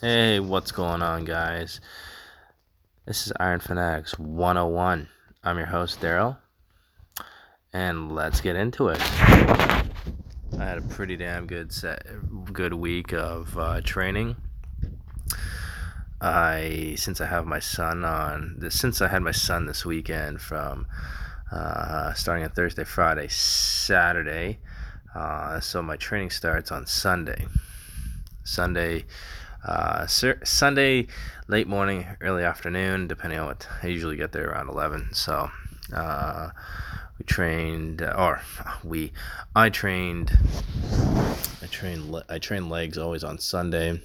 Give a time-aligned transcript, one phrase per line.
[0.00, 1.80] Hey, what's going on, guys?
[3.04, 5.08] This is Iron Fanatics 101.
[5.42, 6.36] I'm your host, Daryl,
[7.72, 9.00] and let's get into it.
[9.00, 9.84] I
[10.56, 12.06] had a pretty damn good set,
[12.52, 14.36] good week of uh, training.
[16.20, 20.86] I since I have my son on since I had my son this weekend from
[21.50, 24.60] uh, starting on Thursday, Friday, Saturday.
[25.12, 27.48] Uh, so my training starts on Sunday.
[28.44, 29.04] Sunday
[29.68, 31.06] uh, Sunday,
[31.46, 33.68] late morning, early afternoon, depending on what.
[33.82, 35.10] I usually get there around 11.
[35.12, 35.50] So
[35.94, 36.50] uh,
[37.18, 38.40] we trained, or
[38.82, 39.12] we,
[39.54, 40.36] I trained,
[41.62, 44.00] I trained, I train legs always on Sunday.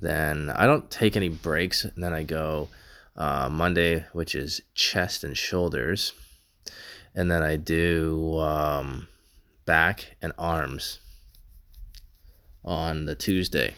[0.00, 1.84] Then I don't take any breaks.
[1.84, 2.68] And then I go
[3.14, 6.14] uh, Monday, which is chest and shoulders.
[7.14, 9.08] And then I do um,
[9.66, 11.00] back and arms
[12.64, 13.74] on the Tuesday.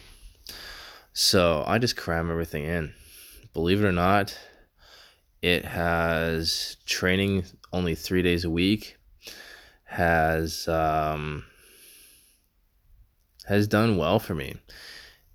[1.13, 2.93] So I just cram everything in.
[3.53, 4.37] Believe it or not,
[5.41, 8.97] it has training only three days a week,
[9.83, 11.43] has um,
[13.45, 14.55] has done well for me.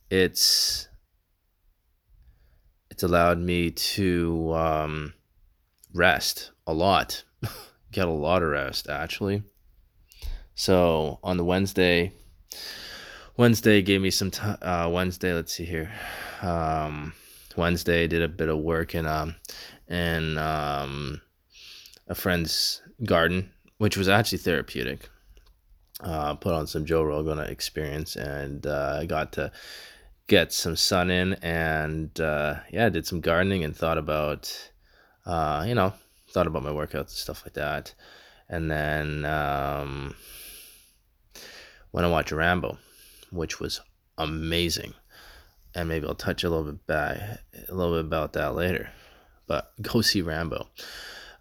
[0.08, 0.88] It's
[2.90, 5.14] it's allowed me to um,
[5.92, 7.22] rest a lot,
[7.92, 9.42] get a lot of rest actually.
[10.54, 12.12] So on the Wednesday,
[13.36, 14.56] Wednesday gave me some time.
[14.62, 15.90] Uh, Wednesday, let's see here.
[16.40, 17.12] Um,
[17.56, 19.34] Wednesday did a bit of work in um
[19.88, 21.20] in um
[22.08, 25.08] a friend's garden, which was actually therapeutic.
[26.00, 29.50] Uh, put on some Joe Rogan experience and uh, got to
[30.28, 34.70] get some sun in and uh, yeah, did some gardening and thought about
[35.26, 35.92] uh, you know
[36.30, 37.94] thought about my workouts and stuff like that.
[38.48, 40.14] And then um,
[41.92, 42.78] went and watched Rambo
[43.30, 43.80] which was
[44.18, 44.94] amazing.
[45.74, 47.18] And maybe I'll touch a little bit back,
[47.68, 48.90] a little bit about that later.
[49.46, 50.68] But go see Rambo.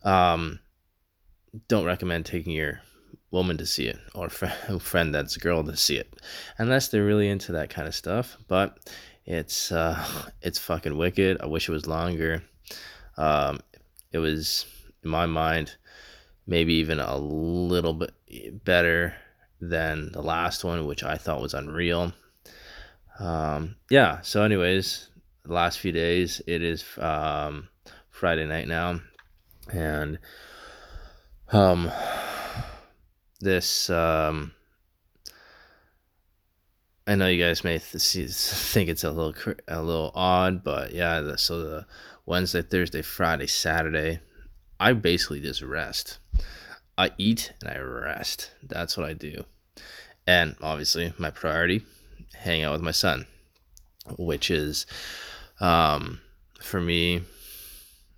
[0.04, 0.60] Um,
[1.68, 2.82] don't recommend taking your
[3.32, 6.14] woman to see it or a friend that's a girl to see it,
[6.58, 8.38] unless they're really into that kind of stuff.
[8.48, 8.78] But
[9.26, 10.04] it's uh,
[10.42, 11.42] it's fucking wicked.
[11.42, 12.44] I wish it was longer.
[13.18, 13.60] Um,
[14.12, 14.66] it was
[15.04, 15.76] in my mind
[16.48, 18.14] maybe even a little bit
[18.64, 19.16] better
[19.70, 22.14] than the last one, which I thought was unreal.
[23.20, 25.10] Um, yeah, so, anyways,
[25.44, 27.70] the last few days, it is um,
[28.10, 29.00] Friday night now,
[29.72, 30.20] and
[31.52, 31.92] um,
[33.40, 34.52] this um,
[37.08, 39.36] I know you guys may th- think it's a little
[39.68, 41.22] a little odd, but yeah.
[41.22, 41.86] The, so the
[42.26, 44.22] Wednesday, Thursday, Friday, Saturday,
[44.80, 46.18] I basically just rest.
[46.98, 48.52] I eat and I rest.
[48.64, 49.46] That's what I do.
[50.28, 51.84] And obviously, my priority,
[52.34, 53.28] hang out with my son,
[54.18, 54.86] which is,
[55.60, 56.20] um,
[56.62, 57.22] for me,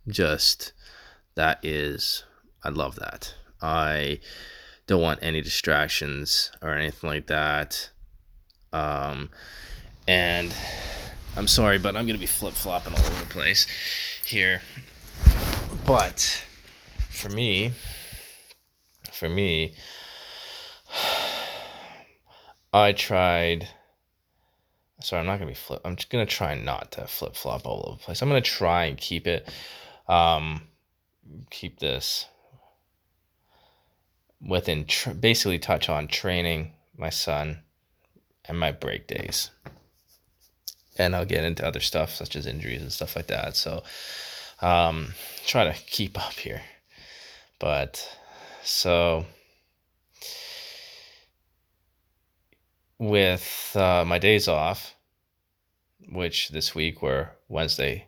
[0.07, 0.73] just
[1.35, 2.23] that is,
[2.63, 3.35] I love that.
[3.61, 4.19] I
[4.87, 7.89] don't want any distractions or anything like that.
[8.71, 9.29] Um,
[10.07, 10.53] and
[11.35, 13.67] I'm sorry, but I'm to be flip flopping all over the place
[14.25, 14.61] here.
[15.85, 16.43] But
[17.09, 17.73] for me,
[19.11, 19.73] for me,
[22.81, 23.67] I tried.
[25.01, 25.81] Sorry, I'm not gonna be flip.
[25.85, 28.21] I'm just gonna try not to flip flop all over the place.
[28.21, 29.49] I'm gonna try and keep it,
[30.07, 30.63] um,
[31.49, 32.27] keep this
[34.41, 34.85] within
[35.19, 37.59] basically touch on training my son
[38.45, 39.51] and my break days.
[40.97, 43.55] And I'll get into other stuff such as injuries and stuff like that.
[43.55, 43.83] So,
[44.61, 45.13] um,
[45.45, 46.61] try to keep up here.
[47.59, 48.17] But
[48.63, 49.25] so
[52.99, 54.95] with uh, my days off,
[56.09, 58.07] which this week were Wednesday,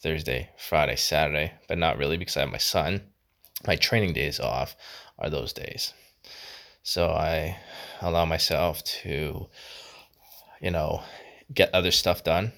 [0.00, 3.02] Thursday, Friday, Saturday, but not really because I have my son.
[3.66, 4.76] My training days off
[5.18, 5.92] are those days.
[6.82, 7.56] So I
[8.02, 9.48] allow myself to,
[10.60, 11.02] you know,
[11.52, 12.52] get other stuff done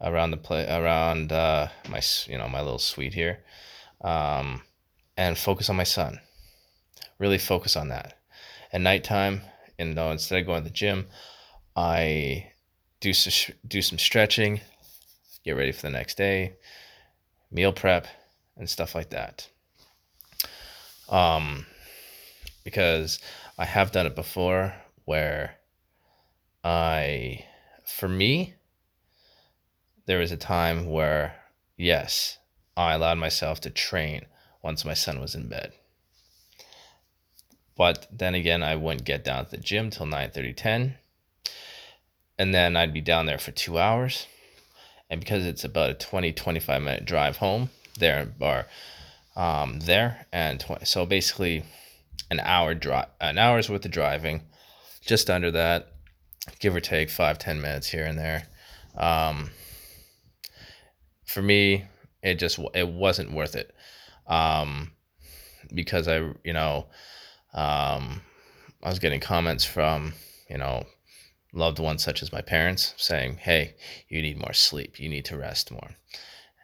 [0.00, 3.38] around the play around uh, my you know my little suite here
[4.02, 4.62] um,
[5.16, 6.20] and focus on my son.
[7.18, 8.18] Really focus on that.
[8.72, 9.42] At nighttime,
[9.82, 11.06] and though instead of going to the gym,
[11.74, 12.52] I
[13.00, 13.12] do
[13.66, 14.60] do some stretching,
[15.44, 16.54] get ready for the next day,
[17.50, 18.06] meal prep,
[18.56, 19.48] and stuff like that.
[21.08, 21.66] Um,
[22.64, 23.18] because
[23.58, 24.72] I have done it before
[25.04, 25.56] where
[26.62, 27.44] I,
[27.84, 28.54] for me,
[30.06, 31.34] there was a time where,
[31.76, 32.38] yes,
[32.76, 34.26] I allowed myself to train
[34.62, 35.72] once my son was in bed.
[37.82, 40.94] But then again, I wouldn't get down to the gym till 9 30, 10.
[42.38, 44.28] and then I'd be down there for two hours.
[45.10, 48.66] And because it's about a 20, 25 minute drive home there, or
[49.34, 51.64] um, there, and 20, so basically
[52.30, 54.42] an hour drive, an hour's worth of driving,
[55.00, 55.88] just under that,
[56.60, 58.46] give or take five, 10 minutes here and there.
[58.96, 59.50] Um,
[61.26, 61.86] for me,
[62.22, 63.74] it just it wasn't worth it
[64.28, 64.92] um,
[65.74, 66.86] because I you know
[67.54, 68.22] um,
[68.82, 70.14] I was getting comments from
[70.48, 70.86] you know
[71.52, 73.74] loved ones such as my parents saying, "Hey,
[74.08, 74.98] you need more sleep.
[74.98, 75.90] You need to rest more."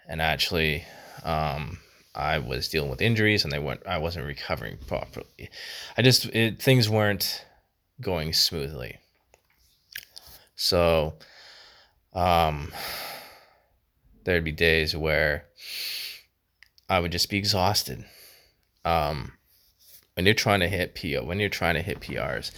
[0.09, 0.85] And actually,
[1.23, 1.79] um,
[2.15, 3.87] I was dealing with injuries, and they weren't.
[3.87, 5.51] I wasn't recovering properly.
[5.97, 7.45] I just it, things weren't
[8.01, 8.99] going smoothly.
[10.57, 11.15] So,
[12.13, 12.73] um,
[14.25, 15.45] there'd be days where
[16.89, 18.05] I would just be exhausted.
[18.85, 19.38] Um,
[20.19, 22.51] when you're trying to hit PO, when you're trying to hit PRs,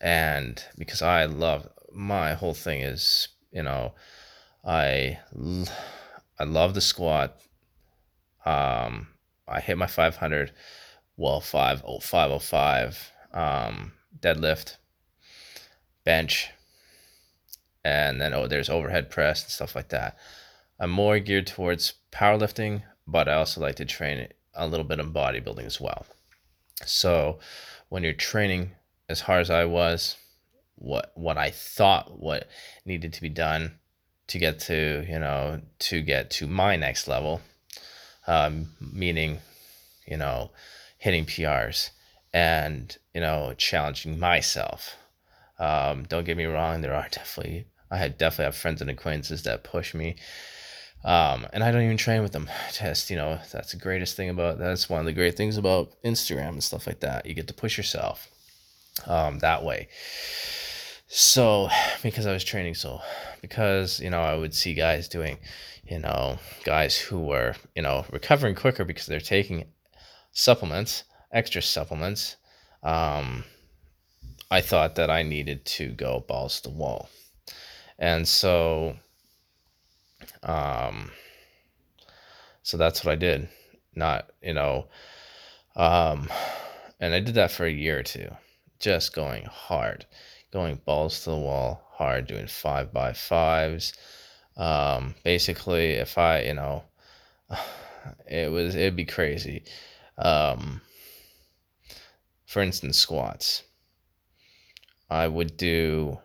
[0.00, 3.92] and because I love my whole thing is you know,
[4.64, 5.18] I
[6.38, 7.36] I love the squat.
[8.46, 9.08] Um,
[9.46, 10.52] I hit my 500,
[11.18, 14.78] well 50505 um, deadlift,
[16.04, 16.52] bench,
[17.84, 20.16] and then oh there's overhead press and stuff like that.
[20.80, 25.08] I'm more geared towards powerlifting, but I also like to train a little bit of
[25.08, 26.06] bodybuilding as well.
[26.84, 27.38] So
[27.88, 28.72] when you're training
[29.08, 30.16] as hard as I was,
[30.76, 32.48] what what I thought what
[32.84, 33.78] needed to be done
[34.26, 37.40] to get to you know to get to my next level,
[38.26, 39.38] um, meaning
[40.06, 40.50] you know
[40.98, 41.90] hitting PRs
[42.32, 44.96] and you know challenging myself.
[45.58, 49.44] Um, don't get me wrong, there are definitely I had definitely have friends and acquaintances
[49.44, 50.16] that push me
[51.04, 52.48] um, and I don't even train with them.
[52.72, 55.92] Just, you know, that's the greatest thing about that's one of the great things about
[56.02, 57.26] Instagram and stuff like that.
[57.26, 58.30] You get to push yourself
[59.06, 59.88] um, that way.
[61.06, 61.68] So,
[62.02, 63.00] because I was training so,
[63.42, 65.38] because, you know, I would see guys doing,
[65.86, 69.66] you know, guys who were, you know, recovering quicker because they're taking
[70.32, 72.36] supplements, extra supplements.
[72.82, 73.44] Um,
[74.50, 77.08] I thought that I needed to go balls to the wall.
[77.98, 78.96] And so
[80.44, 81.10] um,
[82.62, 83.48] so that's what I did.
[83.94, 84.86] Not, you know,
[85.76, 86.28] um,
[87.00, 88.30] and I did that for a year or two,
[88.78, 90.06] just going hard,
[90.52, 93.92] going balls to the wall, hard, doing five by fives.
[94.56, 96.84] Um, basically, if I, you know,
[98.28, 99.64] it was, it'd be crazy.
[100.18, 100.80] Um,
[102.46, 103.62] for instance, squats.
[105.10, 106.18] I would do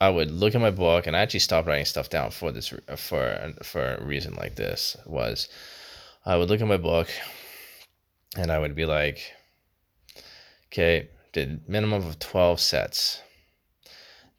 [0.00, 2.72] I would look at my book, and I actually stopped writing stuff down for this
[2.96, 5.48] for for a reason like this was
[6.24, 7.08] I would look at my book,
[8.36, 9.32] and I would be like,
[10.66, 13.22] okay, did minimum of twelve sets.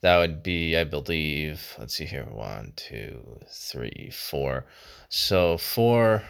[0.01, 4.68] That would be, I believe, let's see here, one, two, three, four.
[5.09, 6.24] So four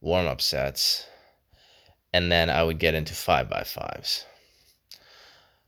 [0.00, 1.04] warm up sets,
[2.14, 4.24] and then I would get into five by fives.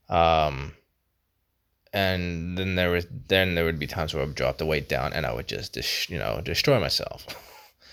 [0.09, 0.75] Um,
[1.93, 4.89] and then there was then there would be times where I would drop the weight
[4.89, 7.27] down and I would just dis- you know destroy myself.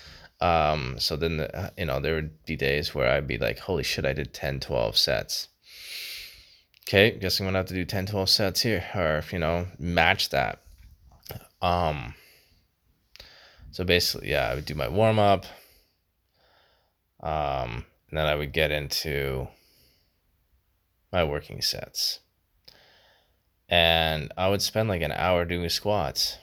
[0.40, 3.82] um, so then the, you know there would be days where I'd be like, holy
[3.82, 5.48] shit, I did 10, 12 sets.
[6.86, 10.30] Okay, guess I'm gonna have to do 10, 12 sets here, or you know match
[10.30, 10.62] that.
[11.60, 12.14] Um.
[13.70, 15.44] So basically, yeah, I would do my warm up.
[17.20, 19.48] Um, and then I would get into
[21.12, 22.20] my working sets
[23.68, 26.38] and I would spend like an hour doing squats,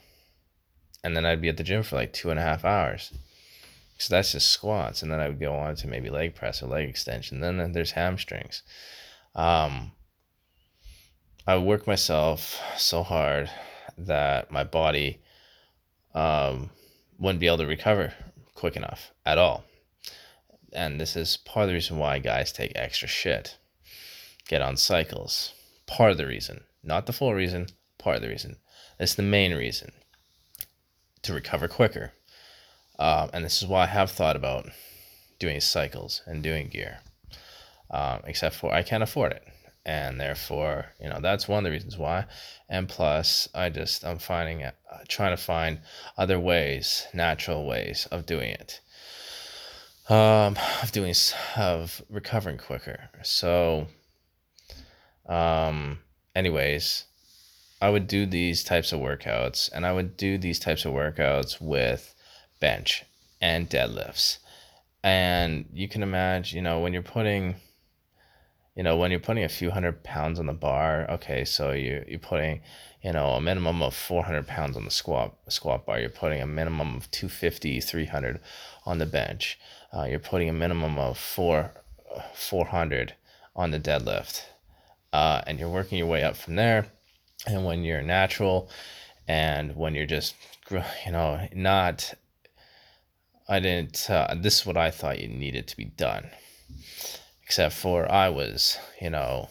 [1.03, 3.11] and then I'd be at the gym for like two and a half hours.
[3.97, 6.67] So that's just squats, and then I would go on to maybe leg press or
[6.67, 7.39] leg extension.
[7.39, 8.61] Then, there's hamstrings.
[9.33, 9.93] Um,
[11.47, 13.49] I work myself so hard
[13.97, 15.21] that my body
[16.13, 16.71] um,
[17.17, 18.13] wouldn't be able to recover
[18.53, 19.63] quick enough at all.
[20.73, 23.57] And this is part of the reason why guys take extra shit,
[24.47, 25.53] get on cycles.
[25.87, 26.63] Part of the reason.
[26.85, 28.57] Not the full reason, part of the reason.
[28.99, 29.91] It's the main reason
[31.23, 32.13] to recover quicker.
[32.99, 34.69] Um, and this is why I have thought about
[35.39, 36.99] doing cycles and doing gear,
[37.91, 39.43] um, except for I can't afford it.
[39.85, 42.25] And therefore, you know, that's one of the reasons why.
[42.69, 44.71] And plus, I just, I'm finding, uh,
[45.07, 45.79] trying to find
[46.17, 48.79] other ways, natural ways of doing it.
[50.09, 51.13] Um, of doing,
[51.55, 53.09] of recovering quicker.
[53.23, 53.87] So,
[55.27, 55.99] um,
[56.35, 57.05] anyways,
[57.81, 61.61] I would do these types of workouts and I would do these types of workouts
[61.61, 62.13] with
[62.59, 63.03] bench
[63.41, 64.39] and deadlifts.
[65.03, 67.55] And you can imagine, you know, when you're putting
[68.75, 72.03] you know, when you're putting a few hundred pounds on the bar, okay, so you
[72.07, 72.61] you're putting,
[73.01, 75.99] you know, a minimum of 400 pounds on the squat squat bar.
[75.99, 78.41] You're putting a minimum of 250, 300
[78.85, 79.57] on the bench.
[79.93, 81.71] Uh, you're putting a minimum of four
[82.33, 83.15] 400
[83.55, 84.43] on the deadlift,
[85.13, 86.87] uh, and you're working your way up from there.
[87.47, 88.69] And when you're natural,
[89.27, 90.35] and when you're just,
[90.69, 92.13] you know, not,
[93.47, 94.09] I didn't.
[94.09, 96.29] Uh, this is what I thought you needed to be done
[97.45, 99.49] except for I was, you know,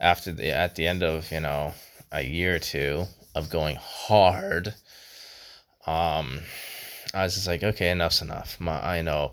[0.00, 1.74] after the at the end of you know
[2.10, 4.68] a year or two of going hard,
[5.86, 6.40] um,
[7.14, 8.60] I was just like, okay, enough's enough.
[8.60, 9.32] My, I know,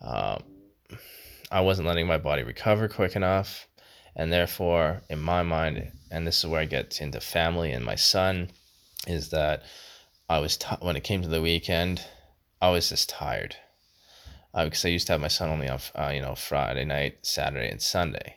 [0.00, 0.38] uh,
[1.50, 3.66] I wasn't letting my body recover quick enough,
[4.16, 7.96] and therefore, in my mind, and this is where I get into family and my
[7.96, 8.48] son,
[9.06, 9.62] is that
[10.28, 12.02] I was t- when it came to the weekend,
[12.60, 13.56] I was just tired
[14.54, 17.18] because uh, I used to have my son only on uh, you know Friday night,
[17.22, 18.36] Saturday, and Sunday.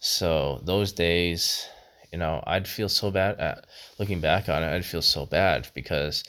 [0.00, 1.68] So those days,
[2.10, 3.38] you know, I'd feel so bad.
[3.38, 3.60] At, uh,
[3.98, 6.24] looking back on it, I'd feel so bad because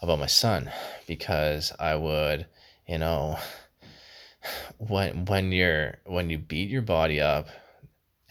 [0.00, 0.70] about my son
[1.08, 2.46] because I would,
[2.86, 3.38] you know,
[4.78, 7.48] when when you're when you beat your body up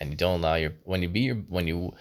[0.03, 1.93] and you don't allow your when you beat your when you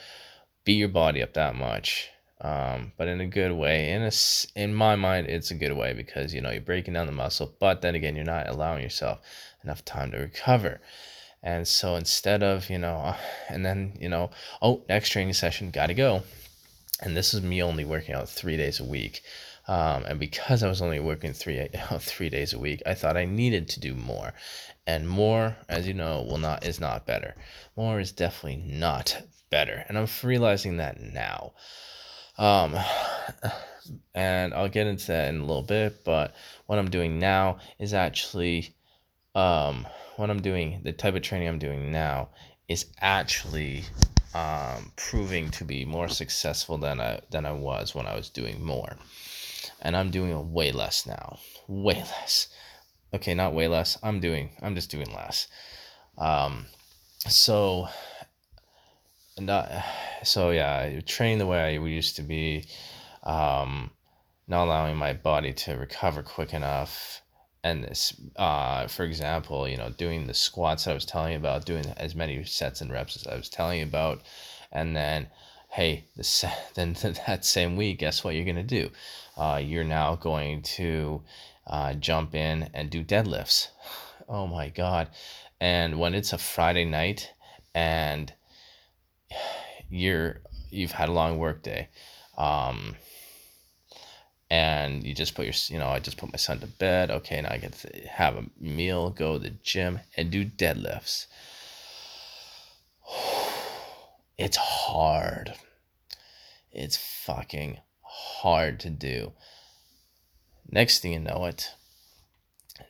[0.65, 2.11] beat your body up that much
[2.43, 3.93] um, but in a good way.
[3.93, 4.11] In a,
[4.57, 7.55] in my mind, it's a good way because you know you're breaking down the muscle,
[7.61, 9.21] but then again, you're not allowing yourself
[9.63, 10.81] enough time to recover.
[11.41, 13.15] And so instead of you know,
[13.49, 14.31] and then you know,
[14.61, 16.25] oh, next training session, gotta go.
[17.01, 19.23] And this is me only working out three days a week.
[19.69, 21.69] Um, and because I was only working three
[22.01, 24.35] three days a week, I thought I needed to do more,
[24.87, 27.35] and more, as you know, will not is not better.
[27.77, 31.53] More is definitely not better, and I'm realizing that now.
[32.39, 32.77] Um,
[34.15, 36.35] and I'll get into that in a little bit, but
[36.67, 38.75] what I'm doing now is actually,
[39.35, 39.87] um,
[40.17, 42.31] what I'm doing, the type of training I'm doing now
[42.69, 43.85] is actually
[44.35, 48.65] um, proving to be more successful than I than I was when I was doing
[48.65, 48.97] more,
[49.81, 52.49] and I'm doing way less now, way less.
[53.15, 53.99] Okay, not way less.
[54.03, 54.51] I'm doing.
[54.63, 55.49] I'm just doing less.
[56.17, 56.67] Um,
[57.29, 57.89] so
[59.49, 59.83] uh,
[60.23, 62.65] so yeah, train the way I used to be,
[63.23, 63.91] um,
[64.49, 67.23] not allowing my body to recover quick enough.
[67.65, 71.65] And this, uh, for example, you know, doing the squats I was telling you about,
[71.65, 74.23] doing as many sets and reps as I was telling you about,
[74.73, 75.29] and then,
[75.69, 78.91] hey, the then that same week, guess what you're gonna do?
[79.37, 81.23] Uh, you're now going to
[81.67, 83.69] uh, jump in and do deadlifts.
[84.29, 85.09] Oh my god!
[85.61, 87.33] And when it's a Friday night
[87.75, 88.33] and
[89.91, 90.41] you're
[90.71, 91.89] you've had a long work day
[92.39, 92.97] um,
[94.51, 97.41] and you just put your you know i just put my son to bed okay
[97.41, 101.27] now i get to have a meal go to the gym and do deadlifts
[104.39, 105.55] it's hard
[106.73, 109.33] it's fucking hard to do
[110.73, 111.71] next thing you know it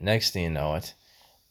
[0.00, 0.94] next thing you know it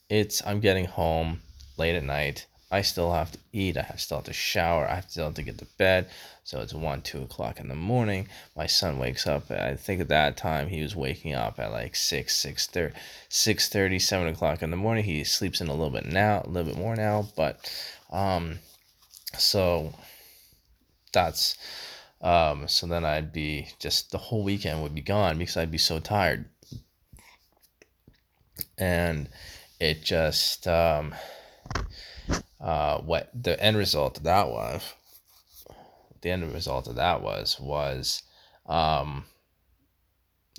[0.10, 1.42] it's i'm getting home
[1.78, 3.76] late at night I still have to eat.
[3.76, 4.88] I have still have to shower.
[4.88, 6.08] I have still have to get to bed.
[6.46, 8.30] So it's one, two o'clock in the morning.
[8.56, 9.52] My son wakes up.
[9.52, 12.96] I think at that time he was waking up at like six, six thirty,
[13.28, 15.04] six thirty, seven o'clock in the morning.
[15.04, 17.28] He sleeps in a little bit now, a little bit more now.
[17.36, 17.70] But
[18.10, 18.60] um,
[19.38, 19.94] so
[21.12, 21.58] that's
[22.22, 22.68] um.
[22.68, 26.00] So then I'd be just the whole weekend would be gone because I'd be so
[26.00, 26.46] tired.
[28.78, 29.30] And
[29.80, 31.14] it just um
[32.62, 34.94] uh, what the end result of that was,
[36.22, 38.24] the end result of that was was
[38.68, 39.26] um,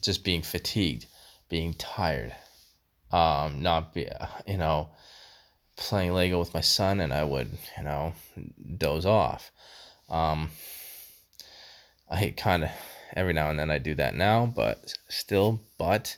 [0.01, 1.07] just being fatigued,
[1.49, 2.35] being tired,
[3.13, 4.09] um, not be
[4.47, 4.91] you know
[5.77, 8.15] playing Lego with my son, and I would you know
[8.77, 9.53] doze off.
[10.11, 10.51] Um,
[12.13, 12.71] I kind of
[13.17, 16.17] every now and then I do that now, but still, but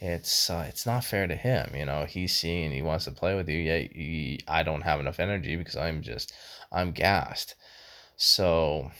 [0.00, 1.74] it's uh, it's not fair to him.
[1.74, 3.58] You know, he's seeing he wants to play with you.
[3.58, 6.32] Yet I don't have enough energy because I'm just
[6.70, 7.56] I'm gassed.
[8.16, 8.92] So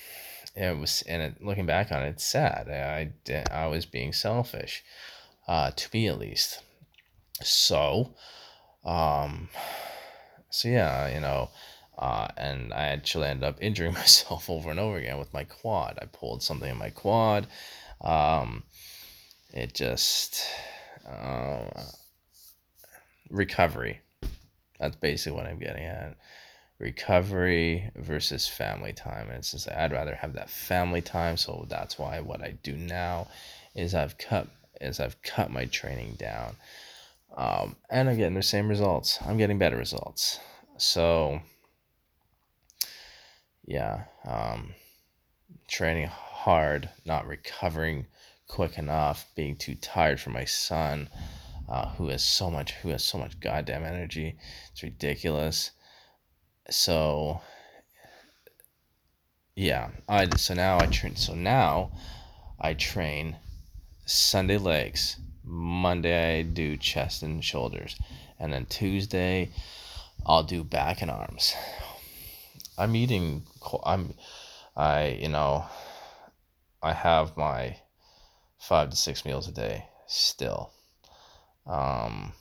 [0.56, 2.68] it was, and it, looking back on it, it's sad.
[2.68, 3.12] I
[3.50, 4.82] I was being selfish,
[5.46, 6.60] uh, to me at least.
[7.40, 8.14] So,
[8.84, 9.48] um,
[10.50, 11.50] so yeah, you know.
[11.98, 15.98] Uh, and I actually ended up injuring myself over and over again with my quad.
[16.00, 17.46] I pulled something in my quad.
[18.00, 18.64] Um,
[19.52, 20.46] it just
[21.08, 21.64] uh,
[23.30, 24.00] recovery.
[24.80, 26.16] That's basically what I'm getting at.
[26.78, 29.28] Recovery versus family time.
[29.28, 31.36] And it's just I'd rather have that family time.
[31.36, 33.28] So that's why what I do now
[33.74, 34.48] is I've cut
[34.80, 36.56] is I've cut my training down.
[37.36, 39.18] Um, and I'm getting the same results.
[39.24, 40.40] I'm getting better results.
[40.76, 41.40] So,
[43.72, 44.74] yeah, um,
[45.66, 48.04] training hard, not recovering
[48.46, 51.08] quick enough, being too tired for my son,
[51.70, 54.36] uh, who has so much, who has so much goddamn energy.
[54.70, 55.70] It's ridiculous.
[56.68, 57.40] So,
[59.56, 61.16] yeah, I so now I train.
[61.16, 61.92] So now
[62.60, 63.36] I train
[64.04, 65.16] Sunday legs.
[65.44, 67.96] Monday I do chest and shoulders,
[68.38, 69.50] and then Tuesday
[70.26, 71.54] I'll do back and arms.
[72.78, 73.46] I'm eating.
[73.84, 74.14] I'm,
[74.76, 75.66] I you know,
[76.82, 77.76] I have my
[78.58, 80.72] five to six meals a day still.
[81.66, 82.32] Um,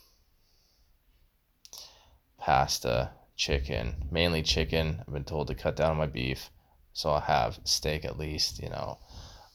[2.38, 4.98] pasta, chicken, mainly chicken.
[5.00, 6.50] I've been told to cut down on my beef,
[6.92, 8.62] so I'll have steak at least.
[8.62, 8.98] You know,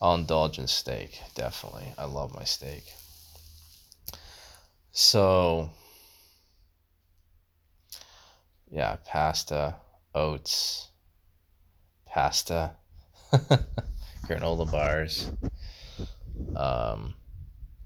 [0.01, 1.93] I'll indulge in steak definitely.
[1.98, 2.84] I love my steak.
[4.91, 5.69] So
[8.69, 9.75] yeah, pasta,
[10.17, 10.89] oats,
[12.07, 12.71] pasta,
[14.25, 15.31] granola bars.
[16.55, 17.13] Um,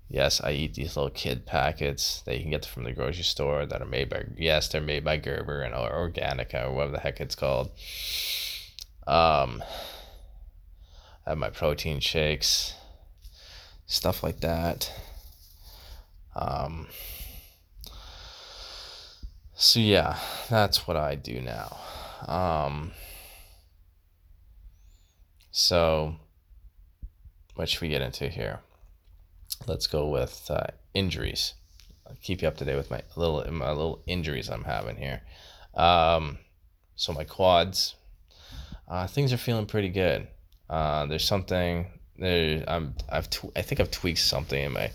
[0.10, 3.66] yes, I eat these little kid packets that you can get from the grocery store
[3.66, 7.00] that are made by yes, they're made by Gerber and or Organica or whatever the
[7.00, 7.72] heck it's called.
[9.08, 9.62] Um,
[11.26, 12.74] I have my protein shakes,
[13.88, 14.92] stuff like that.
[16.34, 16.88] Um,
[19.54, 20.18] so yeah,
[20.50, 21.78] that's what I do now.
[22.28, 22.92] Um,
[25.52, 26.16] so
[27.56, 28.60] what should we get into here?
[29.68, 31.54] Let's go with uh, injuries.
[32.08, 35.22] I'll keep you up to date with my little my little injuries I'm having here.
[35.74, 36.40] Um,
[36.96, 37.96] so my quads,
[38.88, 40.28] uh, things are feeling pretty good.
[40.70, 41.88] Uh, there's something
[42.18, 42.64] there.
[42.68, 44.92] I'm I've tw- I think I've tweaked something in my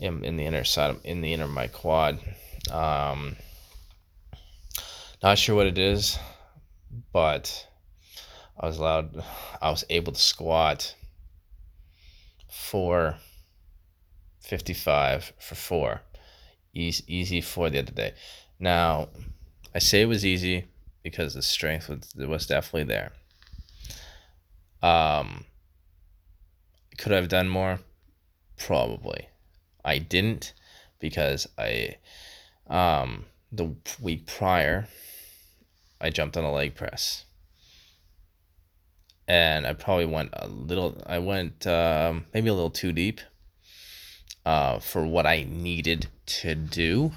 [0.00, 2.18] in, in the inner side in the inner of my quad.
[2.70, 3.36] Um,
[5.22, 6.18] not sure what it is,
[7.12, 7.68] but
[8.58, 9.24] I was allowed,
[9.60, 10.94] I was able to squat
[12.50, 13.16] for
[14.40, 16.00] 55 for four.
[16.74, 18.14] Easy, easy for the other day.
[18.58, 19.08] Now,
[19.74, 20.66] I say it was easy
[21.02, 23.12] because the strength was, was definitely there.
[24.82, 25.44] Um,
[26.98, 27.80] could I have done more?
[28.56, 29.28] Probably.
[29.84, 30.52] I didn't
[30.98, 31.96] because I,
[32.68, 34.88] um, the week prior,
[36.00, 37.24] I jumped on a leg press.
[39.26, 43.20] And I probably went a little, I went um, maybe a little too deep
[44.46, 47.12] uh, for what I needed to do.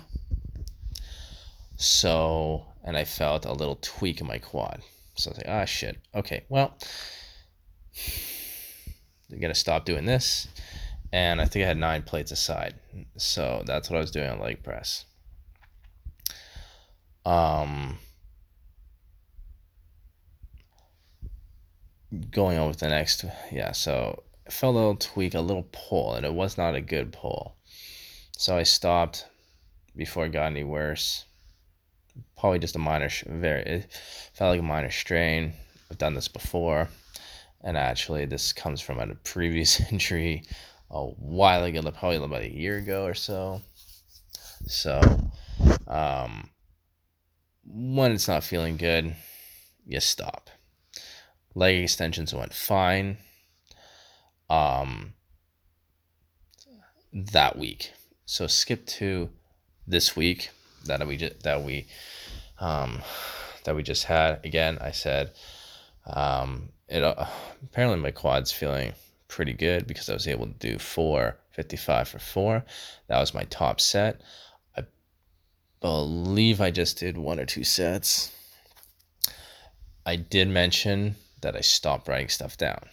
[1.78, 4.82] So, and I felt a little tweak in my quad.
[5.16, 5.98] So I was like, ah, shit.
[6.14, 6.78] Okay, well,
[9.32, 10.48] I'm going to stop doing this.
[11.14, 12.76] And I think I had nine plates aside.
[13.18, 15.06] So that's what I was doing on leg press.
[17.26, 18.00] Um,
[22.32, 26.16] going on with the next, yeah, so I felt a little tweak, a little pull,
[26.16, 27.56] and it was not a good pull.
[28.38, 29.26] So I stopped
[29.96, 31.26] before it got any worse.
[32.38, 33.94] Probably just a minor, very, it
[34.34, 35.54] felt like a minor strain.
[35.90, 36.90] I've done this before,
[37.62, 40.44] and actually, this comes from a previous injury
[40.90, 43.62] a while ago, probably about a year ago or so.
[44.66, 45.02] So,
[45.88, 46.50] um,
[47.66, 49.16] when it's not feeling good,
[49.86, 50.50] you stop
[51.56, 53.18] leg extensions went fine
[54.50, 55.14] um,
[57.14, 57.92] that week.
[58.26, 59.30] So skip to
[59.88, 60.50] this week
[60.86, 61.88] that we just that we
[62.60, 63.02] um,
[63.64, 64.46] that we just had.
[64.46, 65.32] Again, I said
[66.06, 67.26] um, it uh,
[67.64, 68.94] apparently my quad's feeling
[69.28, 72.66] pretty good because I was able to do four 55 for four.
[73.08, 74.22] That was my top set.
[74.78, 74.84] I
[75.82, 78.32] believe I just did one or two sets.
[80.06, 82.88] I did mention that I stopped writing stuff down.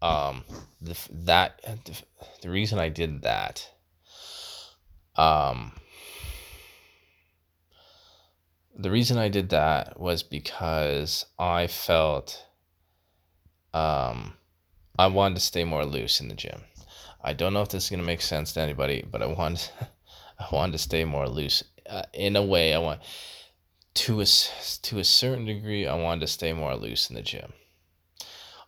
[0.00, 0.44] Um,
[0.80, 2.02] the, that the,
[2.42, 3.68] the reason I did that,
[5.16, 5.72] um,
[8.76, 12.46] the reason I did that was because I felt,
[13.74, 14.34] um,
[14.96, 16.62] I wanted to stay more loose in the gym.
[17.22, 19.72] I don't know if this is gonna make sense to anybody, but I want,
[20.38, 21.64] I wanted to stay more loose.
[21.88, 23.00] Uh, in a way, I want
[23.98, 24.26] to a,
[24.82, 27.52] to a certain degree, I wanted to stay more loose in the gym.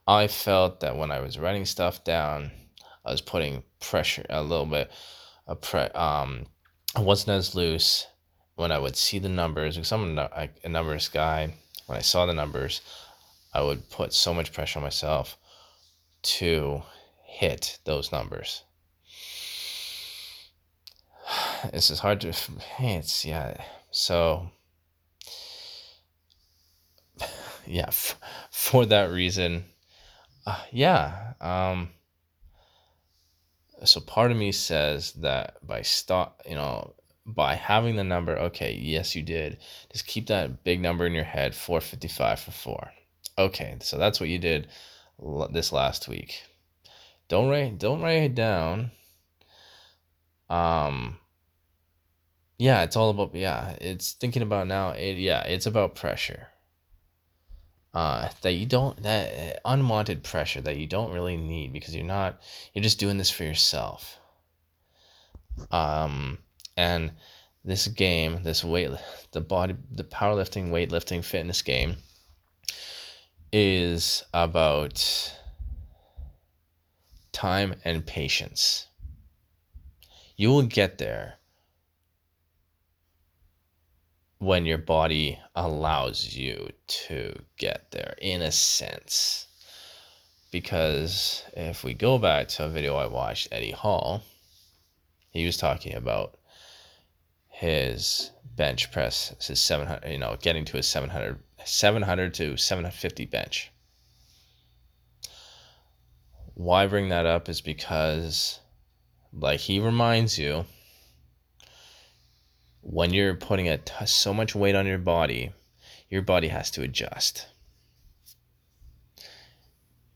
[0.06, 2.50] I felt that when I was writing stuff down,
[3.04, 4.90] I was putting pressure a little bit.
[5.46, 6.46] A pre, um,
[6.96, 8.08] I wasn't as loose
[8.56, 11.54] when I would see the numbers because I'm a, a numbers guy.
[11.86, 12.80] When I saw the numbers,
[13.54, 15.36] I would put so much pressure on myself
[16.22, 16.82] to
[17.24, 18.64] hit those numbers.
[21.72, 22.32] This is hard to.
[22.80, 23.62] It's yeah
[23.92, 24.50] So,
[27.70, 28.18] yeah, f-
[28.50, 29.64] for that reason,
[30.46, 31.34] uh, yeah.
[31.40, 31.90] Um,
[33.84, 36.94] so part of me says that by stop, you know,
[37.26, 39.58] by having the number, okay, yes, you did.
[39.92, 42.90] Just keep that big number in your head, 455 for four.
[43.38, 44.68] Okay, so that's what you did
[45.50, 46.42] this last week.
[47.28, 48.90] Don't write, don't write it down.
[50.48, 51.18] Um,
[52.58, 53.76] yeah, it's all about yeah.
[53.80, 54.90] It's thinking about now.
[54.90, 56.48] It yeah, it's about pressure.
[57.92, 62.40] Uh, that you don't that unwanted pressure that you don't really need because you're not
[62.72, 64.20] you're just doing this for yourself.
[65.72, 66.38] Um,
[66.76, 67.10] and
[67.64, 68.90] this game, this weight,
[69.32, 71.96] the body, the powerlifting, weightlifting, fitness game
[73.52, 75.34] is about
[77.32, 78.86] time and patience.
[80.36, 81.39] You will get there
[84.40, 89.46] when your body allows you to get there, in a sense.
[90.50, 94.22] Because if we go back to a video I watched, Eddie Hall,
[95.30, 96.38] he was talking about
[97.48, 103.70] his bench press, his 700, you know, getting to his 700, 700 to 750 bench.
[106.54, 108.58] Why bring that up is because,
[109.34, 110.64] like he reminds you,
[112.82, 115.52] when you're putting a t- so much weight on your body,
[116.08, 117.46] your body has to adjust.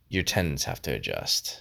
[0.09, 1.61] Your tendons have to adjust.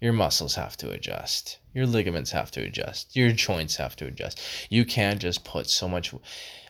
[0.00, 1.58] Your muscles have to adjust.
[1.72, 3.16] Your ligaments have to adjust.
[3.16, 4.40] Your joints have to adjust.
[4.68, 6.14] You can't just put so much,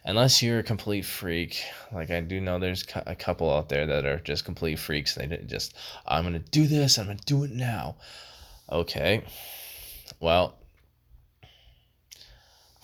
[0.05, 1.63] unless you're a complete freak.
[1.93, 5.15] Like I do know there's a couple out there that are just complete freaks.
[5.15, 5.75] They just,
[6.07, 6.99] I'm going to do this.
[6.99, 7.97] I'm going to do it now.
[8.71, 9.25] Okay.
[10.21, 10.57] Well,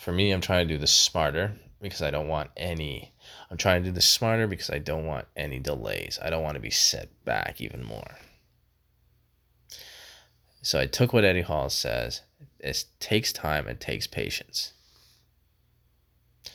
[0.00, 3.12] for me, I'm trying to do this smarter because I don't want any.
[3.50, 6.18] I'm trying to do this smarter because I don't want any delays.
[6.22, 8.16] I don't want to be set back even more.
[10.62, 12.22] So I took what Eddie Hall says.
[12.58, 14.72] It takes time and takes patience.
[16.46, 16.52] It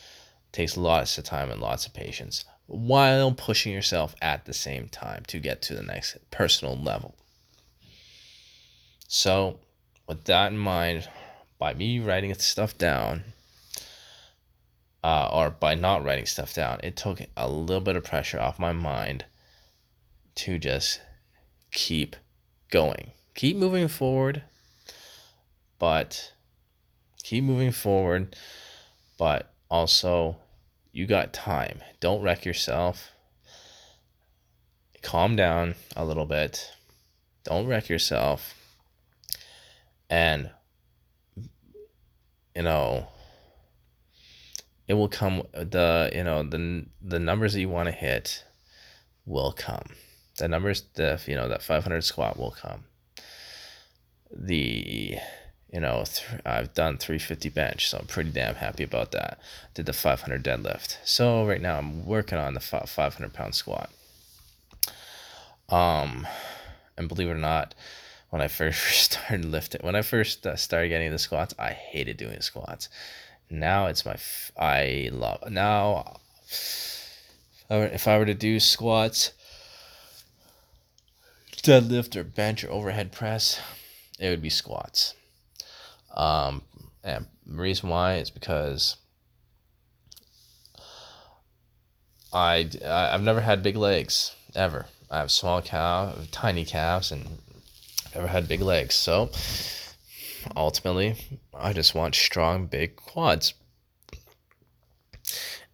[0.52, 5.22] takes lots of time and lots of patience while pushing yourself at the same time
[5.28, 7.14] to get to the next personal level.
[9.08, 9.60] So,
[10.08, 11.08] with that in mind,
[11.60, 13.24] by me writing stuff down,
[15.06, 18.58] uh, or by not writing stuff down, it took a little bit of pressure off
[18.58, 19.26] my mind
[20.36, 21.02] to just
[21.72, 22.16] keep
[22.72, 24.42] going keep moving forward,
[25.78, 26.34] but
[27.22, 28.36] keep moving forward,
[29.20, 30.38] but also
[30.92, 31.82] you got time.
[32.00, 33.12] Don't wreck yourself.
[35.02, 36.72] Calm down a little bit.
[37.44, 38.56] Don't wreck yourself.
[40.10, 40.50] And,
[42.56, 43.08] you know,
[44.88, 48.44] it will come the you know the the numbers that you want to hit
[49.26, 49.88] will come
[50.38, 52.84] the numbers the you know that 500 squat will come
[54.32, 55.18] the
[55.72, 59.40] you know th- I've done 350 bench, so I'm pretty damn happy about that.
[59.74, 60.98] Did the 500 deadlift.
[61.04, 63.90] So right now I'm working on the 500 pound squat.
[65.68, 66.28] Um,
[66.98, 67.76] and believe it or not,
[68.30, 72.18] when I first started lifting, when I first uh, started getting the squats, I hated
[72.18, 72.90] doing squats.
[73.50, 76.20] Now it's my f- I love now.
[77.70, 79.32] If I were to do squats,
[81.58, 83.60] deadlift or bench or overhead press,
[84.20, 85.16] it would be squats.
[86.16, 86.62] Um,
[87.04, 88.98] and the reason why is because
[92.32, 94.88] I I've never had big legs ever.
[95.10, 97.40] I have small calf, tiny calves, and
[98.14, 98.96] never had big legs.
[98.96, 99.30] So
[100.56, 101.16] ultimately,
[101.54, 103.54] I just want strong, big quads.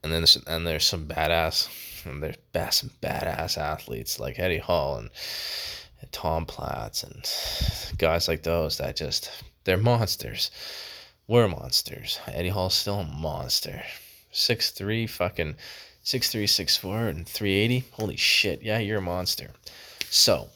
[0.04, 1.68] And then there's, and there's some badass,
[2.06, 5.10] and there's some badass athletes like Eddie Hall and
[6.02, 9.32] and Tom Platz and guys like those that just
[9.64, 10.52] they're monsters.
[11.28, 12.20] We're monsters.
[12.28, 13.84] Eddie Hall's still a monster.
[14.32, 15.56] Six three fucking
[16.04, 17.86] six three six four and three eighty.
[17.92, 18.64] Holy shit!
[18.64, 19.52] Yeah, you're a monster.
[20.10, 20.50] So,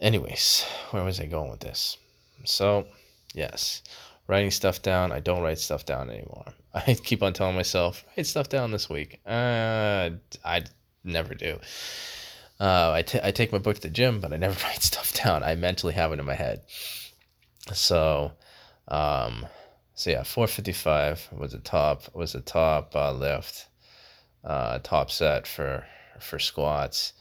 [0.00, 1.96] anyways, where was I going with this?
[2.44, 2.86] So,
[3.34, 3.82] yes,
[4.26, 5.12] writing stuff down.
[5.12, 6.46] I don't write stuff down anymore.
[6.74, 9.20] I keep on telling myself write stuff down this week.
[9.26, 10.10] Uh,
[10.44, 10.64] I
[11.04, 11.58] never do.
[12.58, 15.12] Uh, I, t- I take my book to the gym, but I never write stuff
[15.14, 15.42] down.
[15.42, 16.62] I mentally have it in my head.
[17.72, 18.32] So,
[18.88, 19.46] um,
[19.94, 23.68] so yeah, 455 was the top was the top uh, lift,
[24.44, 25.84] uh, top set for
[26.18, 27.12] for squats.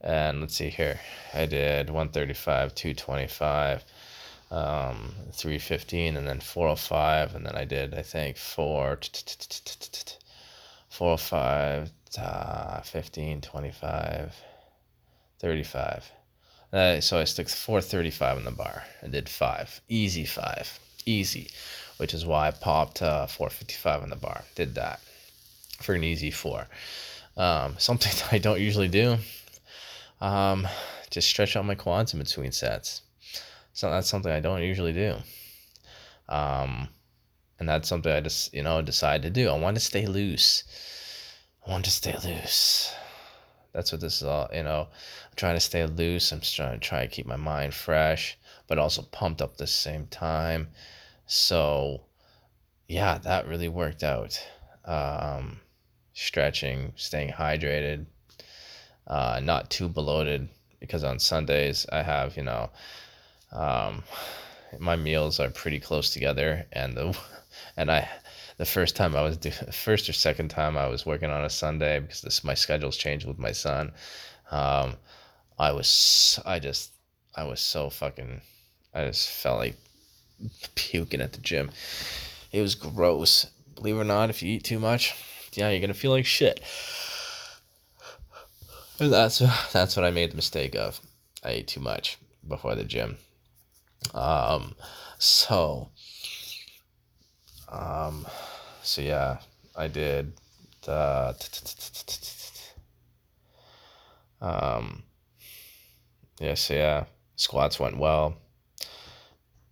[0.00, 1.00] And let's see here,
[1.34, 3.84] I did 135, 225,
[4.50, 8.98] um, 315 and then 405 and then I did I think 4
[10.88, 14.36] 405 uh, 15 25
[15.38, 16.12] 35
[16.72, 21.48] uh, so I stuck 435 in the bar and did 5 easy 5 easy.
[21.96, 24.44] Which is why I popped uh, 455 in the bar.
[24.54, 25.00] Did that.
[25.80, 26.66] For an easy 4
[27.36, 29.18] um, something I don't usually do
[30.20, 30.66] um,
[31.10, 33.02] just stretch out my quads in between sets
[33.78, 35.14] so that's something I don't usually do.
[36.28, 36.88] Um,
[37.60, 39.48] and that's something I just, you know, decide to do.
[39.48, 40.64] I want to stay loose.
[41.64, 42.92] I want to stay loose.
[43.72, 44.88] That's what this is all, you know.
[44.90, 46.32] I'm trying to stay loose.
[46.32, 49.68] I'm trying to try to keep my mind fresh, but also pumped up at the
[49.68, 50.70] same time.
[51.26, 52.00] So,
[52.88, 54.44] yeah, that really worked out.
[54.84, 55.60] Um,
[56.14, 58.06] stretching, staying hydrated,
[59.08, 60.48] uh, not too bloated
[60.80, 62.70] because on Sundays I have, you know,
[63.52, 64.04] um,
[64.78, 67.18] my meals are pretty close together, and the
[67.76, 68.08] and I
[68.58, 71.50] the first time I was do, first or second time I was working on a
[71.50, 73.92] Sunday because this my schedules changed with my son.
[74.50, 74.96] Um,
[75.58, 76.92] I was I just
[77.34, 78.40] I was so fucking
[78.94, 79.76] I just felt like
[80.74, 81.70] puking at the gym.
[82.52, 83.46] It was gross.
[83.74, 85.14] Believe it or not, if you eat too much,
[85.54, 86.60] yeah, you're gonna feel like shit.
[88.98, 89.38] That's
[89.72, 91.00] that's what I made the mistake of.
[91.44, 93.16] I ate too much before the gym.
[94.14, 94.74] Um,
[95.18, 95.88] so,
[97.68, 98.26] um,
[98.82, 99.38] so yeah,
[99.76, 100.32] I did
[104.40, 105.02] um,
[106.40, 107.04] yeah, yeah,
[107.36, 108.36] squats went well.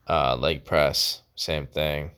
[0.08, 2.10] Uh, leg press, same thing.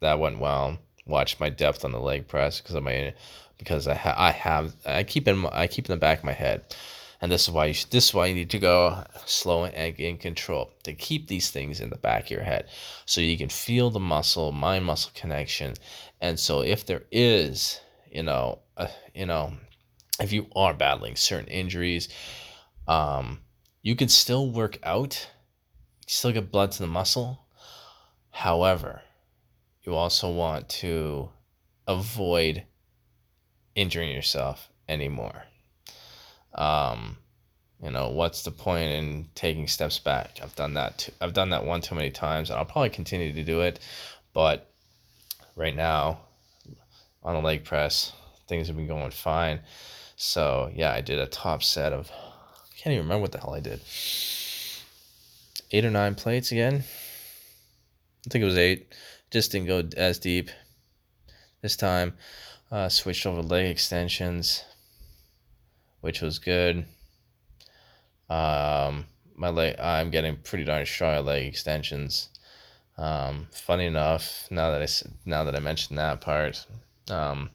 [0.00, 0.78] That went well.
[1.06, 3.12] Watched my depth on the leg press because I mean,
[3.60, 6.32] because I ha- I have I keep in I keep in the back of my
[6.32, 6.64] head.
[7.20, 10.16] And this is why you this is why you need to go slow and in
[10.16, 12.66] control to keep these things in the back of your head
[13.04, 15.74] so you can feel the muscle mind muscle connection.
[16.20, 19.52] And so if there is you know uh, you know
[20.18, 22.08] if you are battling certain injuries
[22.88, 23.40] um
[23.82, 25.28] you can still work out
[26.06, 27.44] still get blood to the muscle.
[28.30, 29.02] However
[29.82, 31.28] you also want to
[31.86, 32.64] avoid
[33.80, 35.44] injuring yourself anymore
[36.54, 37.16] um,
[37.82, 40.40] you know, what's the point in taking steps back?
[40.42, 41.12] I've done that too.
[41.20, 43.80] I've done that one too many times, and I'll probably continue to do it.
[44.32, 44.70] But
[45.56, 46.20] right now,
[47.22, 48.12] on the leg press,
[48.48, 49.60] things have been going fine.
[50.16, 52.10] So yeah, I did a top set of.
[52.10, 53.80] I can't even remember what the hell I did.
[55.72, 56.84] Eight or nine plates again.
[58.26, 58.92] I think it was eight.
[59.30, 60.50] Just didn't go as deep
[61.62, 62.14] this time.
[62.70, 64.64] Uh, switched over leg extensions
[66.00, 66.84] which was good.
[68.28, 72.28] Um, my leg, I'm getting pretty darn strong at leg extensions.
[72.96, 74.88] Um, funny enough, now that I
[75.24, 76.66] now that I mentioned that part,
[77.08, 77.50] um,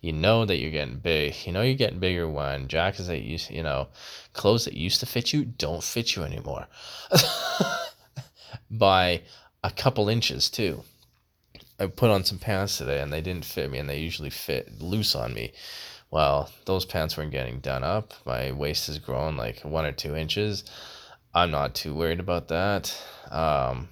[0.00, 1.34] you know that you're getting big.
[1.44, 3.88] You know you're getting bigger when jackets that used, you know,
[4.32, 6.66] clothes that used to fit you don't fit you anymore.
[8.70, 9.22] By
[9.62, 10.82] a couple inches too.
[11.78, 14.80] I put on some pants today and they didn't fit me, and they usually fit
[14.80, 15.52] loose on me
[16.10, 18.14] well, those pants weren't getting done up.
[18.24, 20.64] My waist has grown like one or two inches.
[21.34, 22.96] I'm not too worried about that.
[23.30, 23.88] Um,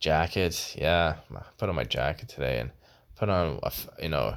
[0.00, 2.70] jacket, yeah, I put on my jacket today and
[3.16, 4.36] put on a, you know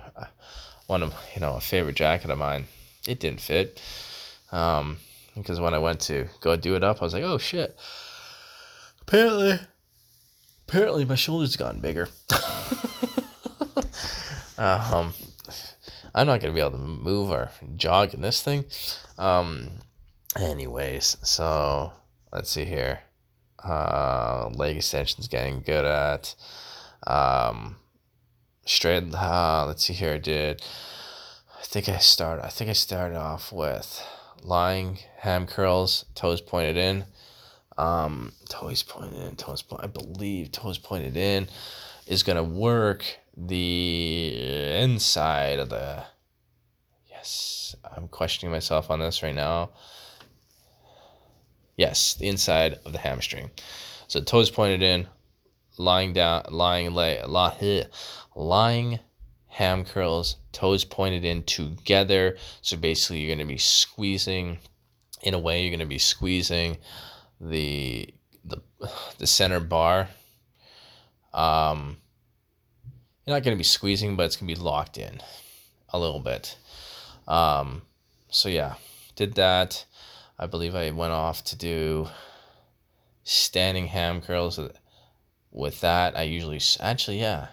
[0.87, 2.65] one of you know a favorite jacket of mine.
[3.07, 3.81] It didn't fit.
[4.51, 4.97] Um,
[5.35, 7.77] because when I went to go do it up, I was like, oh shit.
[9.01, 9.59] Apparently,
[10.67, 12.09] apparently my shoulders gotten bigger.
[14.57, 15.13] um,
[16.13, 18.65] I'm not gonna be able to move or jog in this thing.
[19.17, 19.71] Um,
[20.39, 21.93] anyways, so
[22.31, 23.01] let's see here.
[23.63, 26.35] Uh, leg extensions getting good at.
[27.07, 27.77] Um,
[28.65, 29.13] straight.
[29.13, 30.13] Uh, let's see here.
[30.13, 30.61] I did.
[31.59, 32.45] I think I started.
[32.45, 34.05] I think I started off with
[34.43, 37.05] lying ham curls, toes pointed in.
[37.77, 39.35] Um, toes pointed in.
[39.35, 39.83] Toes point.
[39.83, 41.47] I believe toes pointed in
[42.07, 44.33] is gonna work the
[44.81, 46.03] inside of the
[47.09, 49.69] yes i'm questioning myself on this right now
[51.75, 53.51] yes the inside of the hamstring
[54.07, 55.05] so toes pointed in
[55.77, 57.21] lying down lying lay
[58.35, 58.99] lying
[59.47, 64.57] ham curls toes pointed in together so basically you're going to be squeezing
[65.23, 66.77] in a way you're going to be squeezing
[67.39, 68.61] the the
[69.17, 70.09] the center bar
[71.33, 71.97] um
[73.25, 75.19] you're not going to be squeezing, but it's going to be locked in
[75.89, 76.57] a little bit.
[77.27, 77.81] Um,
[78.29, 78.75] so yeah,
[79.15, 79.85] did that.
[80.37, 82.07] I believe I went off to do
[83.23, 84.59] standing ham curls.
[85.51, 87.47] With that, I usually actually yeah.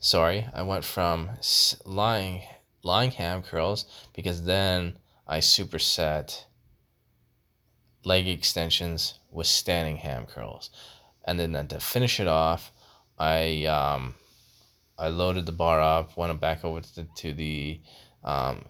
[0.00, 1.30] Sorry, I went from
[1.84, 2.42] lying
[2.82, 6.44] lying ham curls because then I superset
[8.08, 10.70] leg extensions with standing ham curls,
[11.24, 12.72] and then, to finish it off,
[13.18, 14.14] I um,
[14.98, 17.80] I loaded the bar up, went back over to the, to the
[18.24, 18.64] um,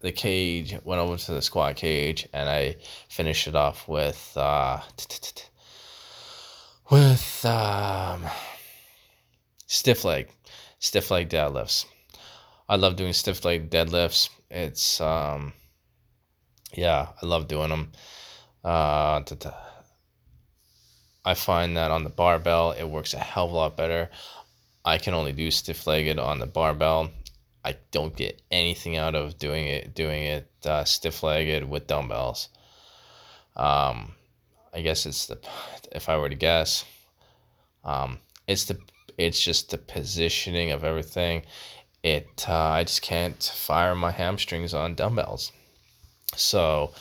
[0.00, 2.76] the cage, went over to the squat cage, and I
[3.08, 4.80] finished it off with uh,
[6.90, 8.24] with um,
[9.66, 10.30] stiff leg,
[10.78, 11.86] stiff leg deadlifts.
[12.68, 14.30] I love doing stiff leg deadlifts.
[14.50, 15.52] It's um,
[16.72, 17.92] yeah, I love doing them.
[18.66, 19.22] Uh,
[21.24, 24.10] I find that on the barbell, it works a hell of a lot better.
[24.84, 27.10] I can only do stiff legged on the barbell.
[27.64, 32.48] I don't get anything out of doing it doing it uh, stiff legged with dumbbells.
[33.56, 34.14] Um,
[34.74, 35.38] I guess it's the
[35.92, 36.84] if I were to guess,
[37.84, 38.78] um, it's the
[39.16, 41.42] it's just the positioning of everything.
[42.02, 45.52] It uh, I just can't fire my hamstrings on dumbbells.
[46.34, 46.92] So,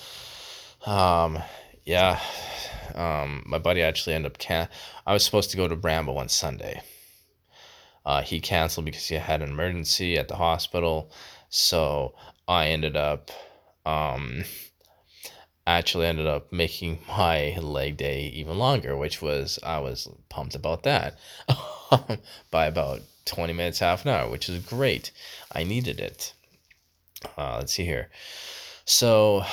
[0.85, 1.39] um,
[1.85, 2.19] yeah,
[2.93, 4.67] um, my buddy actually ended up can.
[5.05, 6.81] I was supposed to go to Rambo on Sunday
[8.05, 11.11] uh, he canceled because he had an emergency at the hospital.
[11.49, 12.13] So
[12.47, 13.31] I ended up,
[13.85, 14.43] um,
[15.65, 20.83] actually ended up making my leg day even longer, which was, I was pumped about
[20.83, 21.17] that
[22.51, 25.11] by about 20 minutes, half an hour, which is great.
[25.51, 26.33] I needed it.
[27.37, 28.09] Uh, let's see here.
[28.85, 29.43] So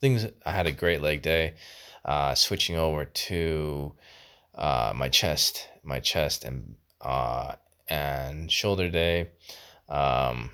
[0.00, 1.54] things, I had a great leg day.
[2.04, 3.92] Uh, switching over to
[4.54, 7.56] uh, my chest, my chest and uh,
[7.88, 9.28] and shoulder day.
[9.88, 10.50] Um,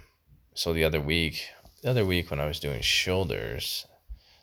[0.55, 1.47] so the other week,
[1.83, 3.87] the other week when I was doing shoulders,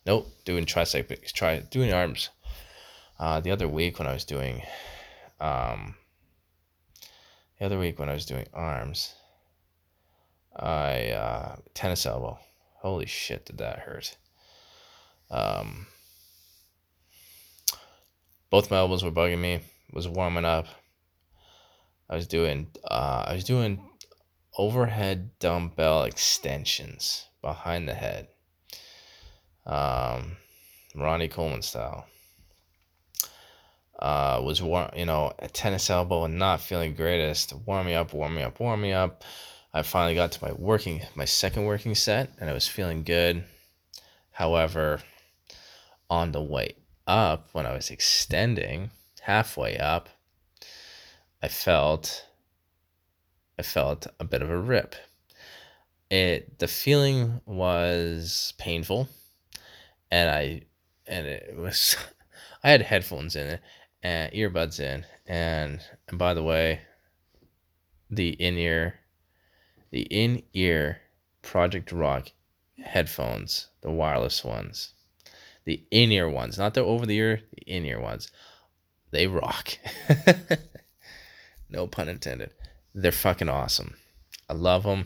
[0.05, 2.29] nope, doing triceps, try doing arms.
[3.19, 4.61] Uh, the other week when I was doing,
[5.41, 5.95] um,
[7.59, 9.13] the other week when I was doing arms,
[10.55, 12.39] I uh, tennis elbow.
[12.77, 14.15] Holy shit, did that hurt?
[15.31, 15.87] Um,
[18.49, 19.53] both my elbows were bugging me.
[19.53, 19.63] It
[19.93, 20.67] Was warming up.
[22.09, 23.87] I was doing uh, I was doing
[24.57, 28.27] overhead dumbbell extensions behind the head.
[29.65, 30.37] Um,
[30.95, 32.05] Ronnie Coleman style.
[33.99, 37.53] Uh, was warm, you know a tennis elbow and not feeling greatest.
[37.65, 39.23] Warm me up, warm me up, warm me up.
[39.71, 43.43] I finally got to my working my second working set and I was feeling good.
[44.31, 45.01] However,
[46.09, 46.75] on the way
[47.07, 48.91] up when I was extending
[49.21, 50.09] halfway up,
[51.41, 52.25] I felt
[53.57, 54.95] I felt a bit of a rip.
[56.09, 59.09] It the feeling was painful
[60.09, 60.61] and I
[61.07, 61.95] and it was
[62.63, 63.61] I had headphones in it
[64.01, 66.81] and earbuds in and and by the way
[68.09, 68.95] the in-ear
[69.91, 71.01] the in-ear
[71.41, 72.31] Project Rock
[72.83, 74.93] headphones, the wireless ones.
[75.69, 78.31] The in-ear ones, not the over the ear, the in-ear ones.
[79.11, 79.77] They rock.
[81.69, 82.49] No pun intended.
[82.95, 83.93] They're fucking awesome.
[84.49, 85.05] I love them.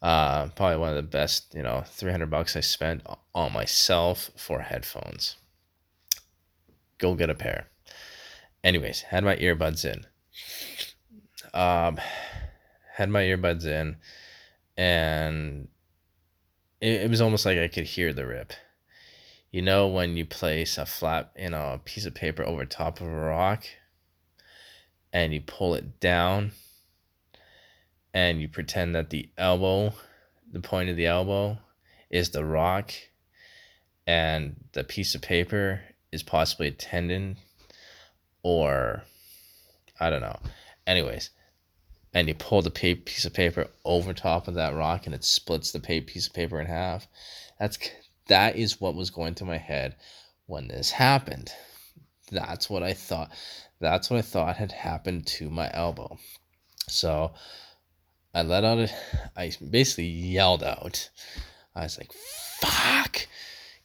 [0.00, 4.60] Uh, probably one of the best, you know, 300 bucks I spent on myself for
[4.60, 5.34] headphones.
[6.98, 7.66] Go get a pair.
[8.62, 10.06] Anyways, had my earbuds in.
[11.52, 11.98] Um,
[12.94, 13.96] had my earbuds in,
[14.76, 15.66] and
[16.80, 18.52] it, it was almost like I could hear the rip.
[19.50, 23.00] You know, when you place a flat, you know, a piece of paper over top
[23.00, 23.64] of a rock
[25.12, 26.52] and you pull it down
[28.12, 29.94] and you pretend that the elbow,
[30.52, 31.58] the point of the elbow,
[32.10, 32.92] is the rock
[34.06, 35.80] and the piece of paper
[36.12, 37.36] is possibly a tendon
[38.42, 39.02] or
[39.98, 40.38] I don't know.
[40.86, 41.30] Anyways,
[42.12, 45.72] and you pull the piece of paper over top of that rock and it splits
[45.72, 47.06] the piece of paper in half.
[47.58, 47.78] That's
[48.28, 49.96] that is what was going through my head
[50.46, 51.50] when this happened.
[52.30, 53.30] That's what I thought.
[53.80, 56.18] That's what I thought had happened to my elbow.
[56.88, 57.32] So
[58.34, 58.90] I let out a,
[59.36, 61.10] I basically yelled out.
[61.74, 63.26] I was like, fuck,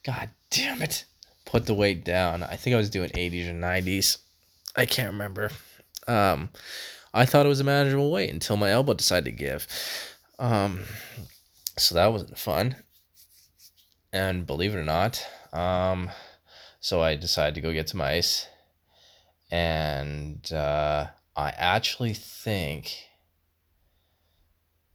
[0.03, 1.05] god damn it.
[1.45, 2.43] Put the weight down.
[2.43, 4.17] I think I was doing 80s or 90s.
[4.75, 5.51] I can't remember.
[6.07, 6.49] Um,
[7.13, 9.67] I thought it was a manageable weight until my elbow decided to give.
[10.39, 10.81] Um,
[11.77, 12.75] so that wasn't fun.
[14.13, 16.09] And believe it or not, um,
[16.79, 18.47] so I decided to go get some ice
[19.51, 22.93] and uh, I actually think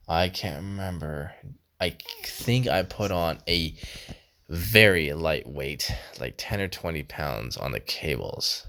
[0.07, 1.33] I can't remember.
[1.79, 3.75] I think I put on a
[4.49, 8.65] very lightweight, like 10 or 20 pounds on the cables.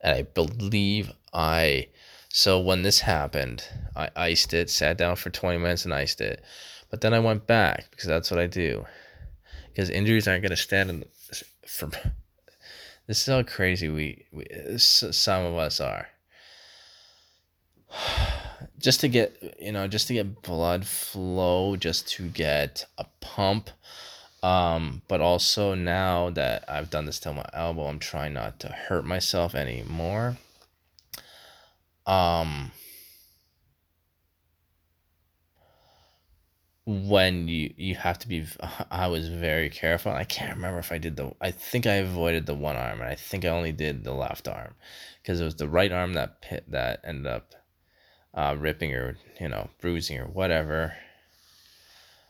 [0.00, 1.88] And I believe I,
[2.28, 3.64] so when this happened,
[3.94, 6.42] I iced it, sat down for 20 minutes and iced it.
[6.90, 8.86] But then I went back because that's what I do.
[9.76, 11.04] Because injuries aren't going to stand in,
[11.66, 11.90] for.
[13.06, 14.46] This is how crazy we, we
[14.78, 16.08] some of us are.
[18.78, 23.70] Just to get, you know, just to get blood flow, just to get a pump
[24.46, 28.68] um, but also now that I've done this to my elbow, I'm trying not to
[28.68, 30.36] hurt myself anymore.
[32.06, 32.70] Um,
[36.86, 38.46] when you you have to be
[38.90, 42.46] i was very careful i can't remember if i did the i think i avoided
[42.46, 44.74] the one arm and i think i only did the left arm
[45.20, 47.54] because it was the right arm that pit that ended up
[48.34, 50.94] uh, ripping or you know bruising or whatever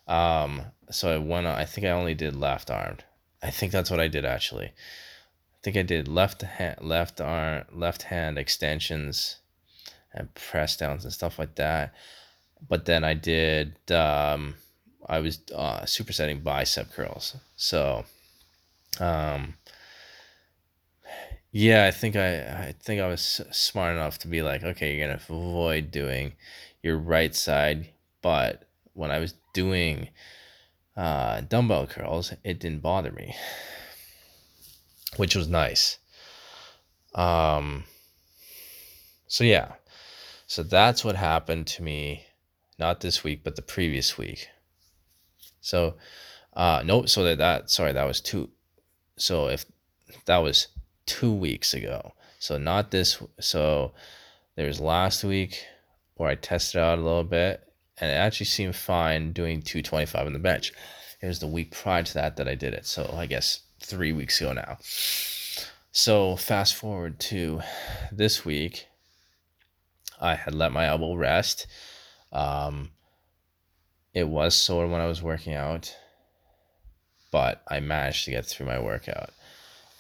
[0.07, 1.47] um, so I went.
[1.47, 3.05] I think I only did left armed.
[3.43, 4.67] I think that's what I did actually.
[4.67, 9.39] I think I did left hand, left arm, left hand extensions,
[10.13, 11.93] and press downs and stuff like that.
[12.69, 13.77] But then I did.
[13.91, 14.55] Um,
[15.07, 17.37] I was uh, supersetting bicep curls.
[17.57, 18.05] So,
[18.99, 19.55] um,
[21.53, 25.07] yeah, I think I I think I was smart enough to be like, okay, you're
[25.07, 26.33] gonna avoid doing
[26.83, 27.89] your right side,
[28.21, 30.09] but when I was doing
[30.97, 33.35] uh, dumbbell curls, it didn't bother me,
[35.17, 35.99] which was nice.
[37.15, 37.85] Um,
[39.27, 39.73] so yeah,
[40.47, 42.25] so that's what happened to me,
[42.79, 44.49] not this week, but the previous week.
[45.61, 45.95] So,
[46.55, 48.51] uh, no, so that that sorry, that was two.
[49.17, 49.65] So if
[50.27, 50.69] that was
[51.07, 53.23] two weeks ago, so not this.
[53.41, 53.93] So
[54.57, 55.65] there's last week
[56.15, 57.63] where I tested out a little bit,
[57.99, 60.73] and it actually seemed fine doing 225 on the bench.
[61.21, 62.87] It was the week prior to that that I did it.
[62.87, 64.79] So I guess three weeks ago now.
[65.93, 67.63] So fast forward to
[68.13, 68.87] this week,
[70.21, 71.67] I had let my elbow rest.
[72.37, 72.91] Um,
[74.13, 75.97] it was sore when I was working out,
[77.31, 79.31] but I managed to get through my workout.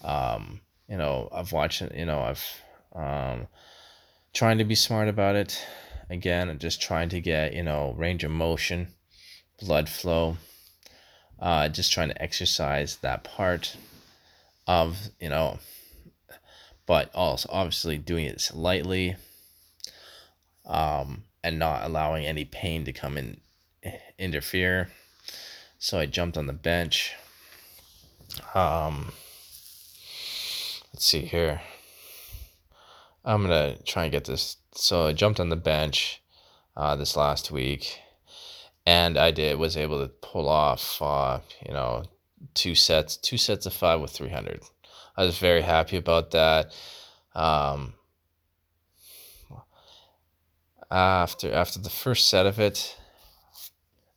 [0.05, 2.45] Um, you know, I've watched you know, I've
[2.95, 3.47] um,
[4.35, 5.67] trying to be smart about it
[6.11, 8.89] again, just trying to get, you know, range of motion,
[9.59, 10.37] blood flow,
[11.41, 13.79] uh, just trying to exercise that part
[14.67, 15.59] of, you know,
[16.85, 19.17] but also obviously doing it lightly
[20.67, 23.37] um, and not allowing any pain to come in,
[24.19, 24.89] interfere.
[25.79, 27.15] So I jumped on the bench.
[28.53, 29.13] Um,
[30.93, 31.61] let's see here.
[33.25, 34.57] I'm gonna try and get this.
[34.75, 36.21] So I jumped on the bench
[36.77, 38.01] uh, this last week,
[38.85, 42.07] and I did was able to pull off, uh, you know,
[42.55, 44.63] two sets, two sets of five with 300.
[45.17, 46.75] I was very happy about that.
[47.37, 47.95] Um,
[50.91, 52.97] after after the first set of it,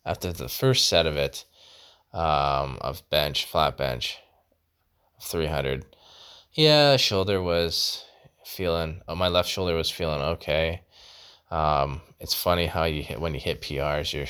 [0.05, 1.45] after the first set of it,
[2.13, 4.17] um, of bench flat bench,
[5.21, 5.85] 300,
[6.53, 8.05] yeah, shoulder was
[8.45, 10.81] feeling oh, my left shoulder was feeling okay.
[11.51, 14.27] Um, it's funny how you hit when you hit PRs, your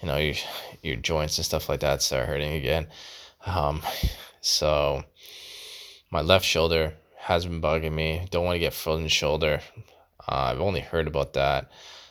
[0.00, 0.34] you know your
[0.82, 2.88] your joints and stuff like that start hurting again.
[3.46, 3.82] Um,
[4.40, 5.04] so
[6.10, 8.26] my left shoulder has been bugging me.
[8.30, 9.60] Don't want to get frozen shoulder.
[10.28, 11.70] Uh, I've only heard about that.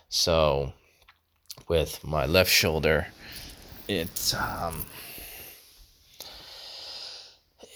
[0.09, 0.73] So
[1.67, 3.07] with my left shoulder,
[3.87, 4.85] it's um,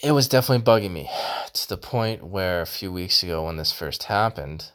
[0.01, 1.09] it was definitely bugging me
[1.53, 4.71] to the point where a few weeks ago when this first happened,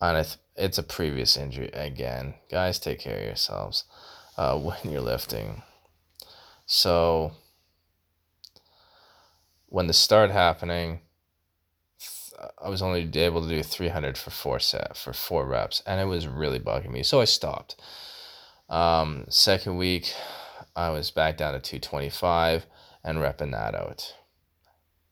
[0.00, 2.34] and th- it's a previous injury again.
[2.50, 3.84] Guys, take care of yourselves
[4.36, 5.62] uh, when you're lifting.
[6.66, 7.32] So
[9.66, 11.00] when this started happening,
[12.62, 16.04] I was only able to do 300 for four set for four reps, and it
[16.04, 17.02] was really bugging me.
[17.02, 17.80] So I stopped.
[18.68, 20.12] Um, second week,
[20.76, 22.66] I was back down to 225
[23.04, 24.14] and repping that out.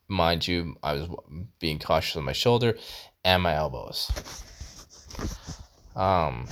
[0.07, 1.09] Mind you, I was
[1.59, 2.77] being cautious on my shoulder
[3.25, 4.11] and my elbows.
[5.95, 6.49] Um,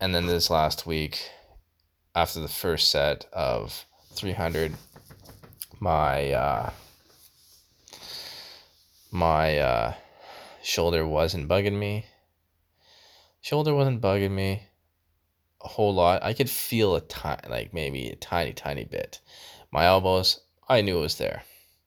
[0.00, 1.28] and then this last week,
[2.14, 3.84] after the first set of
[4.14, 4.72] 300,
[5.80, 6.70] my uh,
[9.12, 9.94] my uh,
[10.62, 12.06] shoulder wasn't bugging me.
[13.42, 14.62] Shoulder wasn't bugging me
[15.62, 16.22] a whole lot.
[16.22, 19.20] I could feel a tiny, like maybe a tiny, tiny bit.
[19.70, 21.42] My elbows, I knew it was there,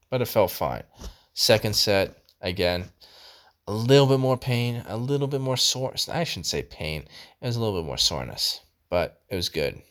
[0.09, 0.83] but it felt fine.
[1.33, 2.85] Second set, again,
[3.67, 5.95] a little bit more pain, a little bit more sore.
[6.11, 7.05] I shouldn't say pain.
[7.41, 9.81] It was a little bit more soreness, but it was good.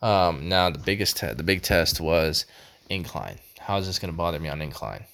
[0.00, 2.46] Um, now the biggest te- the big test was
[2.88, 3.38] incline.
[3.58, 5.04] How is this going to bother me on incline?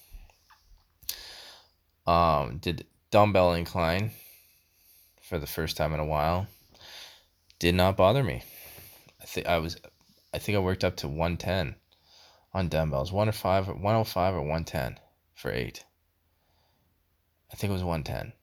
[2.11, 4.11] Um, did dumbbell incline
[5.21, 6.45] for the first time in a while.
[7.57, 8.43] Did not bother me.
[9.21, 9.77] I think I was,
[10.33, 11.75] I think I worked up to 110
[12.53, 14.99] on dumbbells, 105 or 105 or 110
[15.33, 15.85] for eight.
[17.49, 18.33] I think it was 110.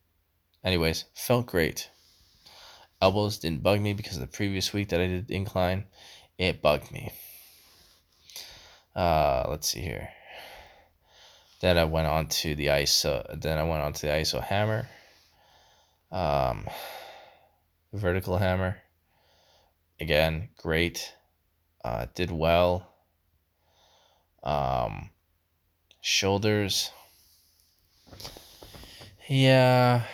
[0.64, 1.90] Anyways, felt great.
[3.02, 5.84] Elbows didn't bug me because the previous week that I did incline.
[6.38, 7.12] It bugged me.
[8.96, 10.08] Uh, let's see here.
[11.60, 13.40] Then I went on to the ISO.
[13.40, 14.88] Then I went on to the ISO hammer.
[16.12, 16.66] Um,
[17.92, 18.78] vertical hammer.
[20.00, 21.14] Again, great.
[21.84, 22.92] Uh, did well.
[24.42, 25.10] Um,
[26.00, 26.90] shoulders.
[29.28, 30.04] Yeah.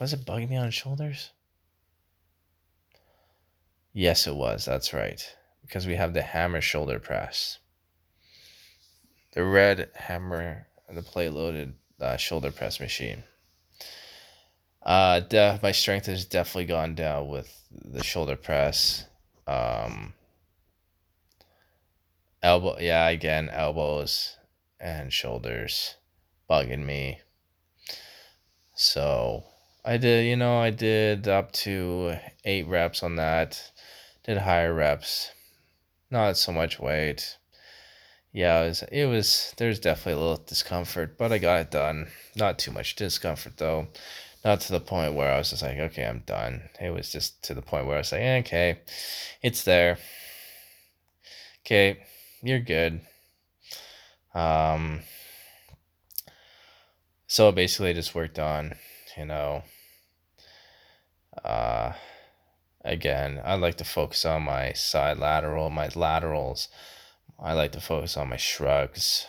[0.00, 1.30] Was it bugging me on shoulders?
[3.92, 4.64] Yes, it was.
[4.64, 5.22] That's right.
[5.62, 7.58] Because we have the hammer shoulder press.
[9.32, 13.24] The red hammer, the plate loaded uh, shoulder press machine.
[14.82, 19.06] Uh, de- my strength has definitely gone down with the shoulder press.
[19.46, 20.14] Um,
[22.42, 24.36] elbow, yeah, again, elbows
[24.78, 25.96] and shoulders
[26.48, 27.20] bugging me.
[28.74, 29.44] So
[29.84, 33.70] I did, you know, I did up to eight reps on that.
[34.24, 35.32] Did higher reps,
[36.10, 37.36] not so much weight.
[38.32, 42.08] Yeah, it was, it was, there's definitely a little discomfort, but I got it done.
[42.36, 43.88] Not too much discomfort though.
[44.44, 46.62] Not to the point where I was just like, okay, I'm done.
[46.80, 48.78] It was just to the point where I was like, okay,
[49.42, 49.98] it's there.
[51.64, 51.98] Okay,
[52.42, 53.00] you're good.
[54.34, 55.00] Um,
[57.26, 58.74] so basically, I just worked on,
[59.16, 59.62] you know,
[61.44, 61.92] uh,
[62.84, 66.68] again, I like to focus on my side lateral, my laterals.
[67.42, 69.26] I like to focus on my shrugs.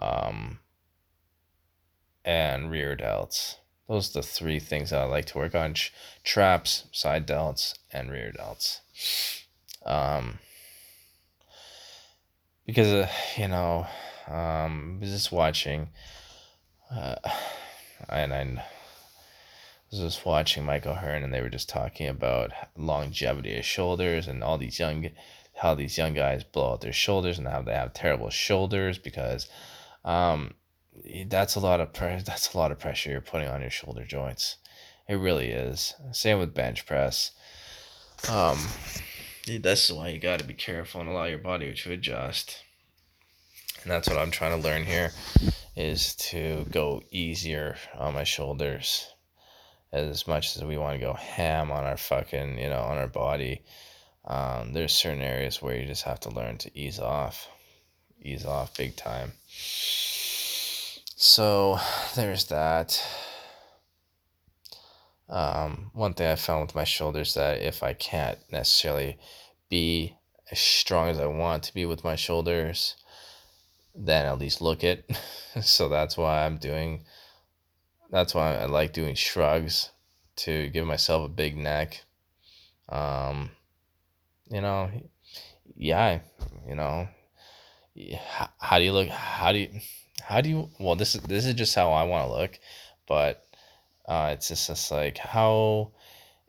[0.00, 0.58] Um,
[2.28, 3.56] and rear delts.
[3.88, 5.74] Those are the three things that I like to work on:
[6.22, 8.80] traps, side delts, and rear delts.
[9.86, 10.38] Um,
[12.66, 13.08] because uh,
[13.38, 13.86] you know,
[14.28, 15.88] um, just watching,
[16.94, 17.16] uh,
[18.10, 18.62] and I
[19.90, 24.44] was just watching Mike O'Hearn, and they were just talking about longevity of shoulders and
[24.44, 25.08] all these young,
[25.60, 29.48] how these young guys blow out their shoulders and how they have terrible shoulders because,
[30.04, 30.54] um,
[31.26, 34.04] that's a lot of pre- that's a lot of pressure you're putting on your shoulder
[34.04, 34.56] joints.
[35.08, 35.94] It really is.
[36.12, 37.30] Same with bench press.
[38.28, 38.58] Um,
[39.60, 42.62] that's why you got to be careful and allow your body to adjust.
[43.82, 45.12] And that's what I'm trying to learn here
[45.76, 49.06] is to go easier on my shoulders
[49.92, 53.06] as much as we want to go ham on our fucking, you know, on our
[53.06, 53.62] body.
[54.28, 57.48] Um, there's certain areas where you just have to learn to ease off,
[58.20, 59.32] ease off big time.
[61.16, 61.78] So
[62.14, 63.02] there's that.
[65.30, 69.18] Um, one thing I found with my shoulders that if I can't necessarily
[69.70, 70.14] be
[70.50, 72.96] as strong as I want to be with my shoulders,
[73.94, 75.10] then at least look it.
[75.62, 77.04] so that's why I'm doing.
[78.10, 79.90] That's why I like doing shrugs
[80.36, 82.04] to give myself a big neck.
[82.90, 83.50] Um,
[84.50, 84.90] you know,
[85.76, 86.20] yeah,
[86.66, 87.08] you know,
[88.26, 89.08] how, how do you look?
[89.08, 89.80] How do you?
[90.28, 92.58] how do you well this is this is just how I want to look,
[93.06, 93.46] but
[94.06, 95.92] uh, it's just, just like how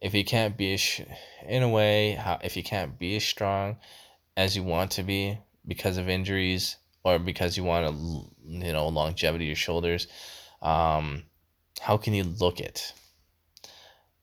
[0.02, 1.02] if you can't be as,
[1.47, 3.78] in a way how if you can't be as strong
[4.36, 6.76] as you want to be because of injuries
[7.06, 7.93] or because you want to
[8.45, 10.08] you know longevity your shoulders
[10.62, 11.24] um
[11.80, 12.93] how can you look it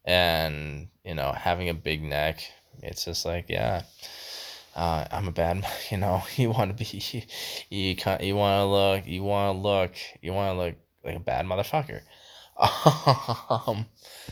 [0.05, 2.43] and you know having a big neck
[2.83, 3.83] it's just like yeah
[4.77, 7.27] uh, I'm a bad, you know, you want to be,
[7.70, 11.16] you can't, you want to look, you want to look, you want to look like
[11.16, 12.03] a bad motherfucker.
[12.59, 13.87] Um,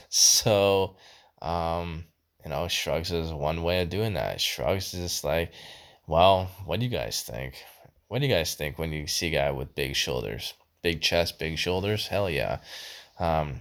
[0.09, 0.97] so,
[1.43, 2.05] um,
[2.45, 4.41] you know, shrugs is one way of doing that.
[4.41, 5.53] Shrugs is just like,
[6.07, 7.55] well, what do you guys think?
[8.09, 11.39] What do you guys think when you see a guy with big shoulders, big chest,
[11.39, 12.07] big shoulders?
[12.07, 12.59] Hell yeah.
[13.19, 13.61] Um,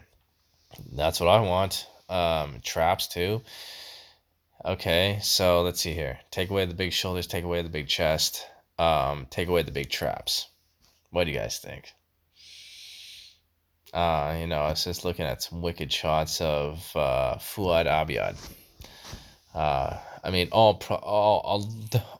[0.94, 1.88] that's what I want.
[2.10, 3.42] Um, traps too.
[4.66, 6.20] Okay, so let's see here.
[6.32, 8.48] Take away the big shoulders, take away the big chest,
[8.80, 10.48] um, take away the big traps.
[11.10, 11.92] What do you guys think?
[13.94, 18.38] Uh, you know, I was just looking at some wicked shots of uh, Fouad Abiad.
[19.54, 22.20] Uh, I mean, all pro- all all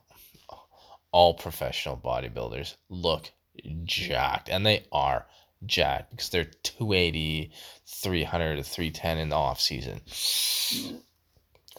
[1.12, 3.32] all professional bodybuilders look
[3.84, 5.26] jacked, and they are
[5.64, 7.52] jacked because they're 280,
[7.86, 10.02] 300 310 in the off season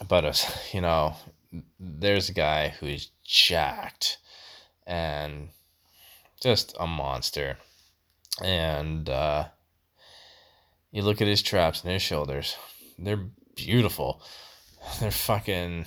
[0.08, 0.32] but uh,
[0.72, 1.16] you know
[1.78, 4.18] there's a guy who's jacked
[4.86, 5.48] and
[6.40, 7.58] just a monster.
[8.42, 9.46] And uh,
[10.92, 12.56] you look at his traps and his shoulders,
[12.98, 14.22] they're beautiful.
[15.00, 15.86] They're fucking.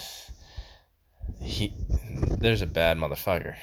[1.39, 1.73] He.
[2.37, 3.55] There's a bad motherfucker.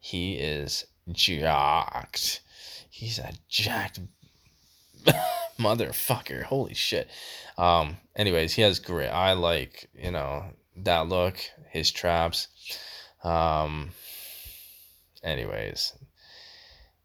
[0.00, 2.40] He is jacked.
[2.88, 4.00] He's a jacked
[5.58, 6.42] motherfucker.
[6.44, 7.08] Holy shit.
[7.58, 7.98] Um.
[8.14, 9.08] Anyways, he has great.
[9.08, 10.44] I like you know
[10.76, 11.38] that look.
[11.70, 12.48] His traps.
[13.24, 13.90] Um.
[15.22, 15.92] Anyways,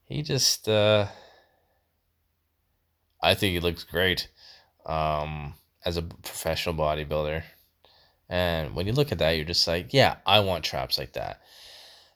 [0.05, 0.67] he just.
[0.67, 1.07] uh
[3.23, 4.29] I think he looks great.
[4.85, 5.55] Um.
[5.83, 7.43] As a professional bodybuilder.
[8.29, 11.41] And when you look at that, you're just like, yeah, I want traps like that.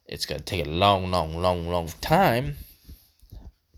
[0.05, 2.55] It's going to take a long, long, long, long time.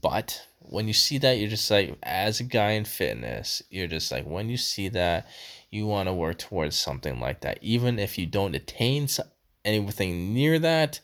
[0.02, 4.12] But when you see that, you're just like, as a guy in fitness, you're just
[4.12, 5.28] like, when you see that,
[5.70, 7.60] you want to work towards something like that.
[7.62, 9.08] Even if you don't attain
[9.66, 11.00] anything near that,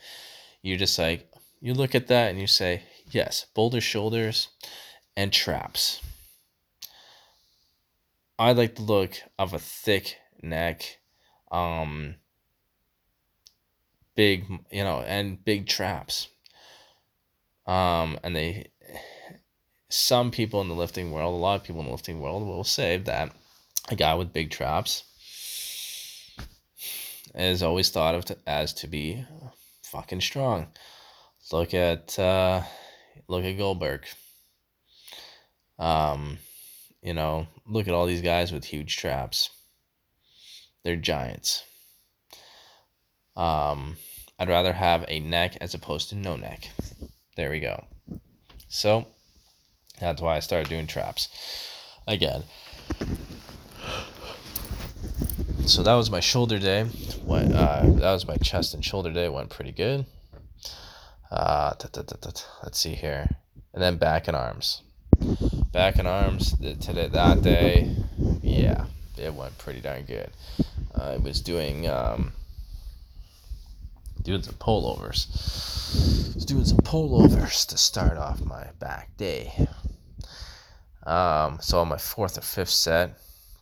[0.61, 4.49] you're just like, you look at that and you say, yes, boulder shoulders
[5.15, 6.01] and traps.
[8.39, 10.99] I like the look of a thick neck
[11.51, 12.15] um,
[14.15, 16.27] big, you know, and big traps.
[17.65, 18.71] Um, and they,
[19.93, 22.63] some people in the lifting world, a lot of people in the lifting world will
[22.63, 23.31] say that
[23.89, 25.03] a guy with big traps
[27.35, 29.23] is always thought of to, as to be
[29.83, 30.67] fucking strong.
[31.51, 32.63] Look at uh,
[33.27, 34.05] look at Goldberg.
[35.77, 36.39] Um,
[37.03, 39.51] you know, look at all these guys with huge traps.
[40.83, 41.63] They're giants.
[43.35, 43.97] Um,
[44.39, 46.69] I'd rather have a neck as opposed to no neck.
[47.35, 47.83] There we go.
[48.69, 49.05] So
[50.03, 51.29] that's why I started doing traps
[52.07, 52.43] again.
[55.65, 56.83] So that was my shoulder day.
[57.23, 59.29] What uh, that was my chest and shoulder day.
[59.29, 60.05] Went pretty good.
[61.31, 61.73] Uh,
[62.63, 63.27] let's see here,
[63.73, 64.81] and then back and arms.
[65.71, 67.95] Back and arms today that day,
[68.41, 68.85] yeah,
[69.17, 70.29] it went pretty darn good.
[70.93, 72.33] I was doing um,
[74.21, 75.27] doing some pullovers.
[76.35, 79.67] Was doing some pullovers to start off my back day.
[81.05, 83.17] Um, so on my fourth or fifth set,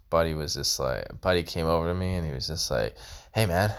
[0.09, 2.95] Buddy was just like, Buddy came over to me and he was just like,
[3.33, 3.73] "Hey man,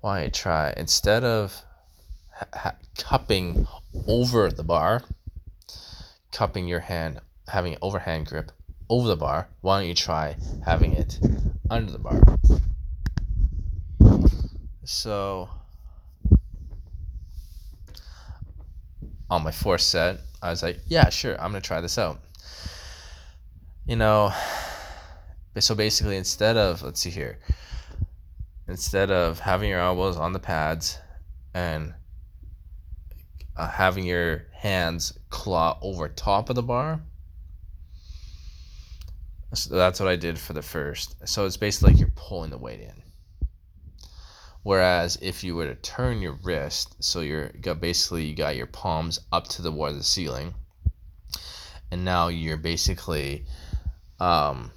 [0.00, 1.62] why don't you try instead of
[2.52, 3.66] ha- cupping
[4.08, 5.02] over the bar,
[6.32, 8.50] cupping your hand, having an overhand grip
[8.88, 11.20] over the bar, why don't you try having it
[11.70, 12.20] under the bar?"
[14.84, 15.48] So
[19.30, 22.20] on my fourth set, I was like, yeah, sure, I'm gonna try this out.
[23.86, 24.32] You know,
[25.58, 27.38] so basically, instead of let's see here,
[28.68, 30.98] instead of having your elbows on the pads
[31.52, 31.94] and
[33.56, 37.00] uh, having your hands claw over top of the bar.
[39.52, 41.28] So that's what I did for the first.
[41.28, 43.02] So it's basically like you're pulling the weight in.
[44.64, 48.66] Whereas if you were to turn your wrist, so you're got basically you got your
[48.66, 50.54] palms up to the wall the ceiling,
[51.90, 53.44] and now you're basically,
[54.20, 54.70] um,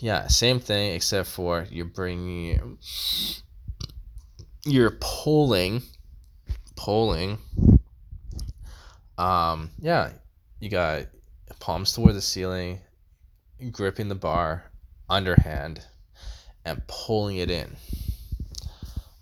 [0.00, 2.78] yeah, same thing except for you're bringing,
[4.64, 5.82] you're pulling,
[6.76, 7.38] pulling.
[9.16, 10.10] Um, yeah,
[10.60, 11.06] you got
[11.60, 12.80] palms toward the ceiling,
[13.70, 14.64] gripping the bar,
[15.08, 15.84] underhand,
[16.64, 17.76] and pulling it in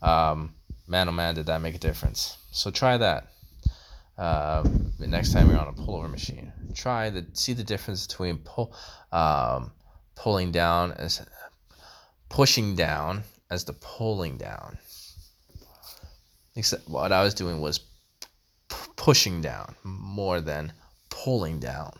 [0.02, 0.54] um,
[0.88, 2.36] man oh man, did that make a difference.
[2.50, 3.28] So try that.
[4.18, 4.62] Uh,
[4.98, 8.74] next time you're on a pullover machine, try the see the difference between pull,
[9.10, 9.72] um,
[10.14, 11.26] pulling down as
[12.28, 14.78] pushing down as the pulling down.
[16.54, 17.78] Except what I was doing was
[18.68, 20.72] p- pushing down more than
[21.08, 21.92] pulling down,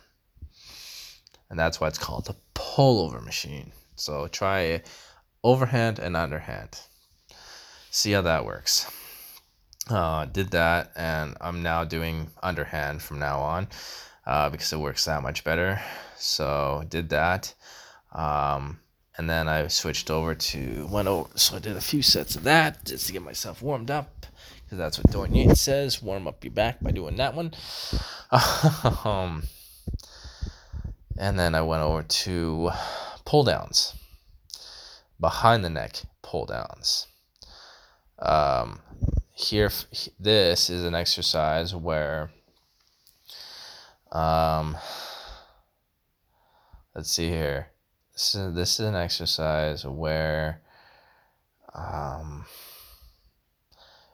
[1.49, 3.73] and that's why it's called the pullover machine.
[3.97, 4.83] So try
[5.43, 6.79] overhand and underhand
[7.93, 8.91] see how that works.
[9.89, 13.68] Uh, did that, and I'm now doing underhand from now on
[14.26, 15.80] uh, because it works that much better.
[16.16, 17.53] So did that,
[18.12, 18.78] um,
[19.16, 21.28] and then I switched over to went over.
[21.35, 24.24] So I did a few sets of that just to get myself warmed up
[24.64, 27.53] because that's what Dorian Yates says: warm up your back by doing that one.
[29.05, 29.43] um,
[31.18, 32.70] and then I went over to
[33.24, 33.95] pull downs,
[35.18, 37.09] behind the neck pull downs.
[38.20, 38.78] Um,
[39.35, 39.70] here,
[40.20, 42.30] this is an exercise where,
[44.11, 44.76] um,
[46.95, 47.68] let's see here.
[48.12, 50.61] This is, this is an exercise where
[51.74, 52.45] um,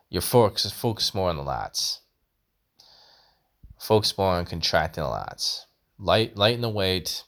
[0.09, 1.99] your focus focus more on the lats.
[3.79, 5.65] Focus more on contracting the lats.
[5.99, 7.25] Light lighten the weight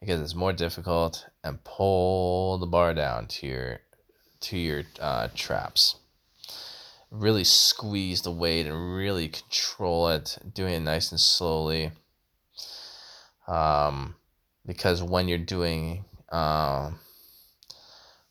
[0.00, 3.80] because it's more difficult and pull the bar down to your
[4.40, 5.96] to your uh, traps.
[7.18, 11.92] Really squeeze the weight and really control it, doing it nice and slowly.
[13.48, 14.16] Um,
[14.66, 16.98] because when you're doing um,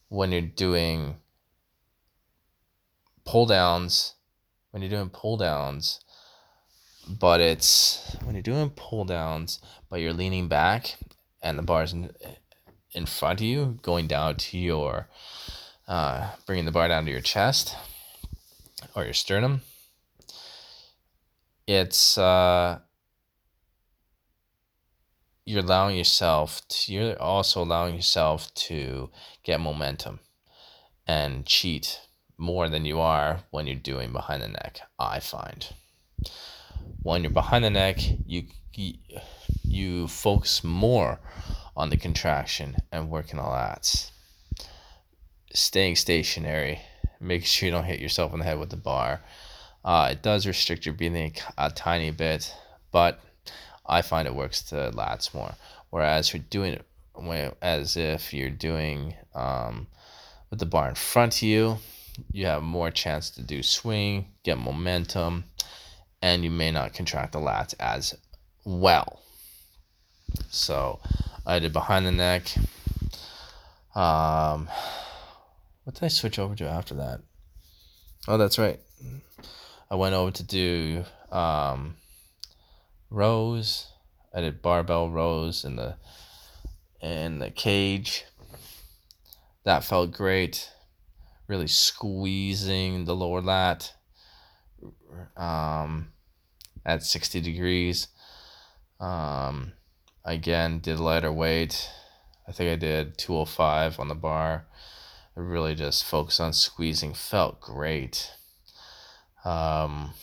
[0.09, 1.15] when you're doing
[3.25, 4.13] pull downs,
[4.71, 6.01] when you're doing pull downs,
[7.07, 9.59] but it's when you're doing pull downs,
[9.89, 10.97] but you're leaning back
[11.41, 12.11] and the bar's in,
[12.91, 15.07] in front of you, going down to your,
[15.87, 17.75] uh, bringing the bar down to your chest
[18.95, 19.61] or your sternum.
[21.67, 22.79] It's, uh,
[25.45, 29.09] you're allowing yourself to, you're also allowing yourself to
[29.43, 30.19] get momentum
[31.07, 32.01] and cheat
[32.37, 35.69] more than you are when you're doing behind the neck i find
[37.01, 38.43] when you're behind the neck you
[39.63, 41.19] you focus more
[41.77, 44.11] on the contraction and working the lats
[45.53, 46.81] staying stationary
[47.25, 49.21] making sure you don't hit yourself in the head with the bar
[49.83, 52.53] uh, it does restrict your breathing a tiny bit
[52.91, 53.19] but
[53.85, 55.53] I find it works to lats more.
[55.89, 56.85] Whereas you're doing it
[57.61, 59.87] as if you're doing um,
[60.49, 61.77] with the bar in front of you,
[62.31, 65.45] you have more chance to do swing, get momentum,
[66.21, 68.15] and you may not contract the lats as
[68.63, 69.21] well.
[70.49, 70.99] So
[71.45, 72.53] I did behind the neck.
[73.93, 74.67] Um,
[75.85, 77.21] what did I switch over to after that?
[78.27, 78.79] Oh, that's right.
[79.89, 81.95] I went over to do um,
[83.11, 83.87] rows.
[84.33, 85.95] I did barbell rows in the
[87.01, 88.25] in the cage.
[89.63, 90.71] That felt great.
[91.47, 93.93] Really squeezing the lower lat
[95.37, 96.09] um,
[96.83, 98.07] at 60 degrees.
[98.99, 99.73] Um,
[100.23, 101.89] again, did lighter weight.
[102.47, 104.65] I think I did 205 on the bar.
[105.35, 107.13] Really just focused on squeezing.
[107.13, 108.31] Felt great.
[109.43, 110.13] Um,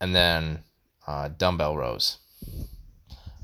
[0.00, 0.60] and then
[1.06, 2.18] uh, dumbbell rows.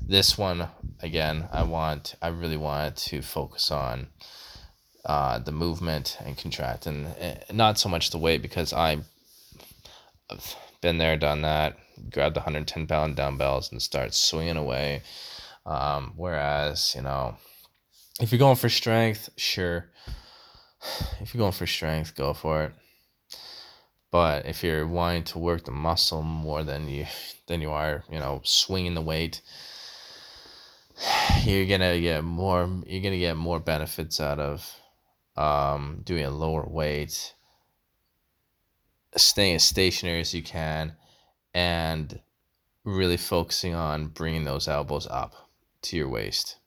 [0.05, 0.67] This one,
[1.01, 4.07] again, I want, I really wanted to focus on
[5.05, 7.07] uh, the movement and contract, and
[7.51, 9.05] not so much the weight because I've
[10.81, 11.77] been there, done that.
[12.09, 15.01] Grab the 110 pound dumbbells and start swinging away.
[15.65, 17.37] Um, whereas, you know,
[18.19, 19.89] if you're going for strength, sure.
[21.21, 22.71] If you're going for strength, go for it.
[24.11, 27.07] But if you're wanting to work the muscle more than you
[27.47, 29.41] than you are, you know, swinging the weight,
[31.43, 32.69] you're gonna get more.
[32.85, 34.79] You're gonna get more benefits out of
[35.35, 37.33] um, doing a lower weight,
[39.15, 40.95] staying as stationary as you can,
[41.55, 42.19] and
[42.83, 45.49] really focusing on bringing those elbows up
[45.81, 46.57] to your waist.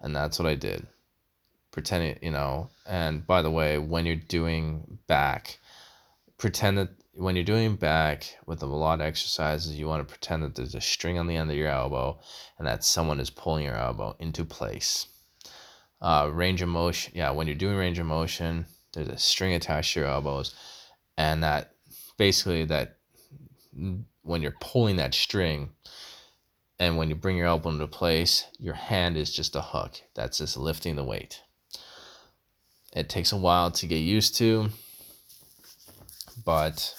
[0.00, 0.86] And that's what I did.
[1.70, 5.58] Pretending, you know, and by the way, when you're doing back,
[6.38, 10.42] pretend that when you're doing back with a lot of exercises, you want to pretend
[10.42, 12.18] that there's a string on the end of your elbow
[12.58, 15.06] and that someone is pulling your elbow into place.
[16.00, 19.94] Uh, range of motion, yeah, when you're doing range of motion, there's a string attached
[19.94, 20.54] to your elbows,
[21.18, 21.74] and that
[22.16, 22.96] basically that
[24.22, 25.70] when you're pulling that string
[26.80, 30.38] and when you bring your elbow into place, your hand is just a hook that's
[30.38, 31.42] just lifting the weight.
[32.92, 34.70] It takes a while to get used to
[36.44, 36.94] but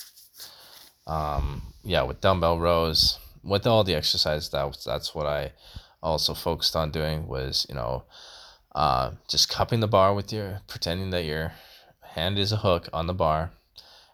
[1.07, 5.53] um, yeah, with dumbbell rows, with all the exercises, that that's what I
[6.03, 8.03] also focused on doing was you know
[8.73, 11.53] uh, just cupping the bar with your pretending that your
[12.15, 13.51] hand is a hook on the bar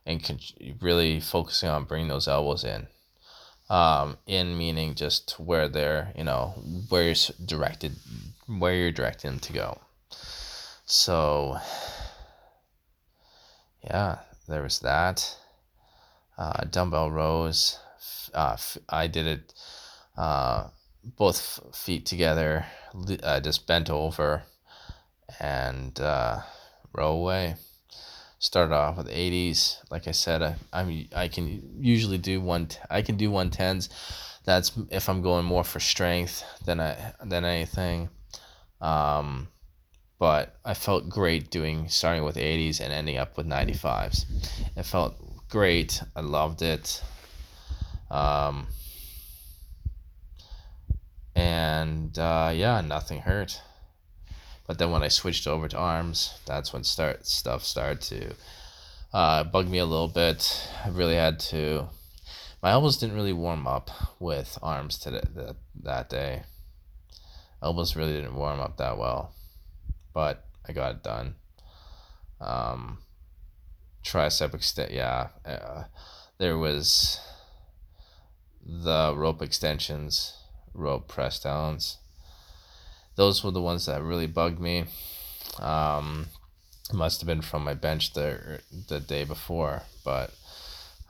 [0.05, 0.39] and con-
[0.81, 2.87] really focusing on bringing those elbows in
[3.69, 6.53] um, in meaning just where they're you know
[6.89, 7.15] where you're
[7.45, 7.95] directed
[8.47, 9.79] where you're directing them to go
[10.85, 11.57] so
[13.83, 15.35] yeah there was that.
[16.37, 17.79] Uh, dumbbell rows.
[18.33, 19.53] Uh, f- I did it
[20.15, 20.67] uh,
[21.03, 22.65] both feet together,
[23.23, 24.43] uh, just bent over
[25.39, 26.41] and uh,
[26.93, 27.55] row away.
[28.39, 29.77] Started off with 80s.
[29.89, 32.69] Like I said, I, I'm I can usually do one.
[32.89, 33.89] I can do 110s.
[34.45, 38.09] That's if I'm going more for strength than I than anything.
[38.79, 39.47] Um,
[40.19, 44.25] but I felt great doing starting with 80s and ending up with 95s.
[44.75, 45.15] It felt
[45.49, 46.01] great.
[46.15, 47.03] I loved it.
[48.09, 48.67] Um,
[51.35, 53.61] and uh, yeah, nothing hurt.
[54.67, 58.35] But then when I switched over to arms, that's when start stuff started to
[59.13, 60.69] uh, bug me a little bit.
[60.83, 61.87] I really had to.
[62.61, 63.89] My elbows didn't really warm up
[64.19, 66.43] with arms today that that day.
[67.63, 69.33] Elbows really didn't warm up that well,
[70.13, 71.35] but I got it done.
[72.41, 72.99] Um,
[74.03, 75.29] tricep extent, yeah.
[75.45, 75.85] Uh,
[76.37, 77.19] there was
[78.63, 80.33] the rope extensions,
[80.73, 81.97] rope press downs.
[83.17, 84.85] Those were the ones that really bugged me.
[85.59, 86.27] Um,
[86.93, 90.33] must have been from my bench the the day before, but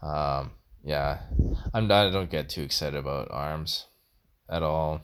[0.02, 0.52] um,
[0.84, 1.20] yeah,
[1.74, 2.08] I'm not.
[2.08, 3.86] I don't get too excited about arms
[4.50, 5.02] at all.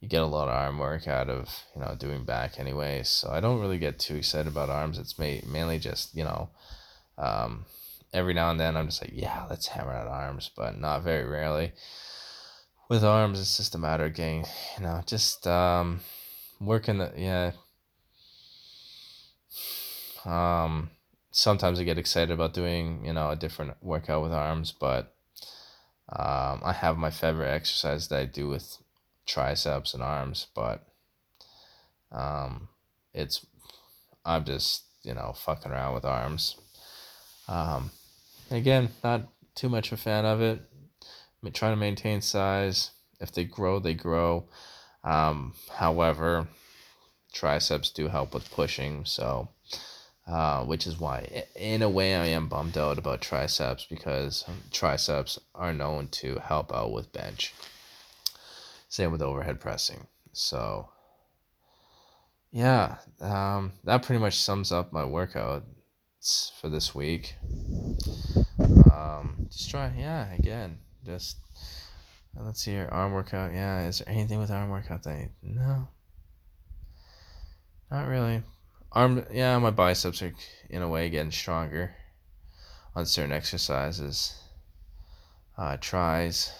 [0.00, 3.30] You get a lot of arm work out of you know doing back anyway, so
[3.30, 4.98] I don't really get too excited about arms.
[4.98, 6.48] It's ma- mainly just you know
[7.18, 7.66] um,
[8.12, 11.24] every now and then I'm just like, yeah, let's hammer out arms, but not very
[11.28, 11.72] rarely.
[12.90, 14.44] With arms, it's just a matter of getting,
[14.76, 16.00] you know, just um,
[16.60, 17.52] working the, yeah.
[20.24, 20.90] Um,
[21.30, 25.14] sometimes I get excited about doing, you know, a different workout with arms, but
[26.08, 28.78] um, I have my favorite exercise that I do with
[29.24, 30.84] triceps and arms, but
[32.10, 32.66] um,
[33.14, 33.46] it's,
[34.24, 36.56] I'm just, you know, fucking around with arms.
[37.46, 37.92] Um,
[38.50, 40.60] again, not too much a fan of it.
[41.52, 42.90] Trying to maintain size.
[43.20, 44.48] If they grow, they grow.
[45.04, 46.48] Um, however,
[47.32, 49.48] triceps do help with pushing, so
[50.26, 55.38] uh, which is why, in a way, I am bummed out about triceps because triceps
[55.54, 57.52] are known to help out with bench.
[58.88, 60.06] Same with overhead pressing.
[60.32, 60.90] So,
[62.52, 65.64] yeah, um, that pretty much sums up my workout
[66.60, 67.34] for this week.
[68.92, 71.38] Um, just try, yeah, again, just
[72.38, 73.52] uh, let's see here, arm workout.
[73.52, 75.88] Yeah, is there anything with arm workout that I, no,
[77.90, 78.42] not really.
[78.92, 80.32] Arm, yeah, my biceps are
[80.68, 81.94] in a way getting stronger
[82.94, 84.34] on certain exercises.
[85.56, 86.52] Uh, tries.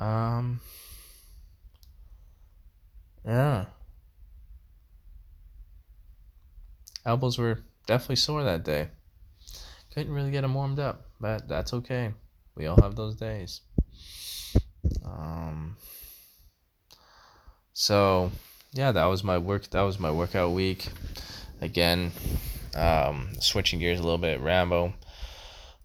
[0.00, 0.60] Um,
[3.26, 3.66] yeah.
[7.08, 8.88] elbows were definitely sore that day.
[9.98, 12.14] Couldn't really get them warmed up, but that's okay.
[12.54, 13.62] We all have those days.
[15.04, 15.76] Um,
[17.72, 18.30] so
[18.72, 19.68] yeah, that was my work.
[19.70, 20.86] That was my workout week.
[21.60, 22.12] Again,
[22.76, 24.40] um, switching gears a little bit.
[24.40, 24.94] Rambo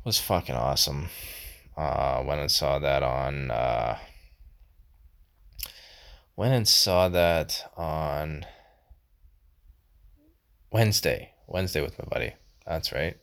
[0.03, 1.09] was fucking awesome.
[1.76, 3.49] Uh, went and saw that on.
[3.49, 3.97] Uh,
[6.36, 8.45] went and saw that on
[10.70, 11.32] Wednesday.
[11.47, 12.34] Wednesday with my buddy.
[12.68, 13.18] That's right.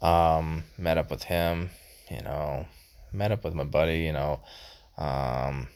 [0.00, 1.70] Um, met up with him,
[2.10, 2.66] you know,
[3.12, 4.40] met up with my buddy, you know,
[4.96, 5.68] um,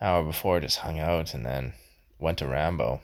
[0.00, 1.72] hour before just hung out and then
[2.18, 3.00] went to Rambo.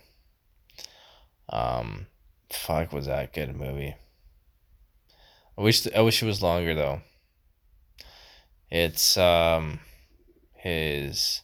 [1.48, 2.06] Um,
[2.50, 3.96] fuck, was that good movie?
[5.56, 7.02] I wish I wish it was longer though.
[8.70, 9.80] It's um
[10.54, 11.42] his.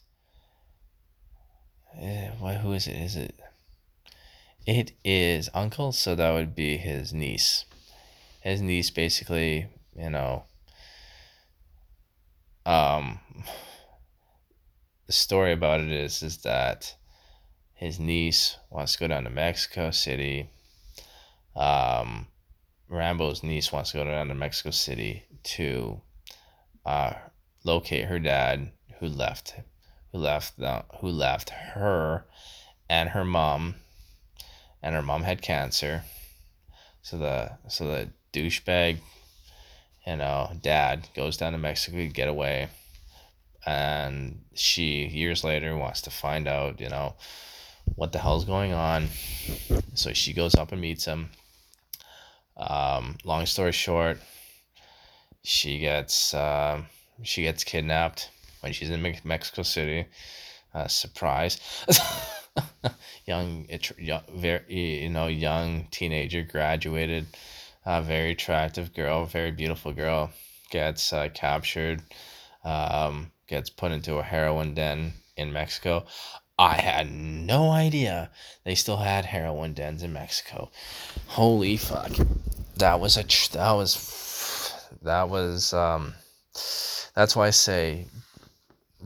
[2.00, 2.56] Eh, what?
[2.56, 2.96] Who is it?
[2.96, 3.38] Is it?
[4.66, 7.64] It is uncle, so that would be his niece.
[8.40, 10.44] His niece basically, you know,
[12.64, 13.20] um,
[15.06, 16.94] the story about it is is that
[17.74, 20.50] his niece wants to go down to Mexico City.
[21.56, 22.28] Um,
[22.88, 26.00] Rambo's niece wants to go down to Mexico City to
[26.86, 27.12] uh,
[27.64, 29.54] locate her dad who left
[30.12, 32.24] who left the, who left her
[32.88, 33.76] and her mom
[34.82, 36.04] and her mom had cancer.
[37.02, 38.98] So the so the douchebag,
[40.06, 42.68] you know, dad goes down to Mexico to get away,
[43.66, 47.14] and she years later wants to find out, you know,
[47.96, 49.08] what the hell's going on.
[49.94, 51.30] So she goes up and meets him.
[52.56, 54.18] Um, long story short,
[55.42, 56.82] she gets uh,
[57.22, 60.06] she gets kidnapped when she's in Mexico City.
[60.72, 61.58] Uh, surprise.
[63.26, 63.66] young,
[63.98, 67.26] young, very you know, young teenager, graduated,
[67.84, 70.30] uh, very attractive girl, very beautiful girl,
[70.70, 72.02] gets uh, captured,
[72.64, 76.04] um, gets put into a heroin den in Mexico.
[76.58, 78.30] I had no idea
[78.64, 80.70] they still had heroin dens in Mexico.
[81.26, 82.12] Holy fuck.
[82.76, 86.14] That was a tr- that was that was um
[87.14, 88.08] that's why I say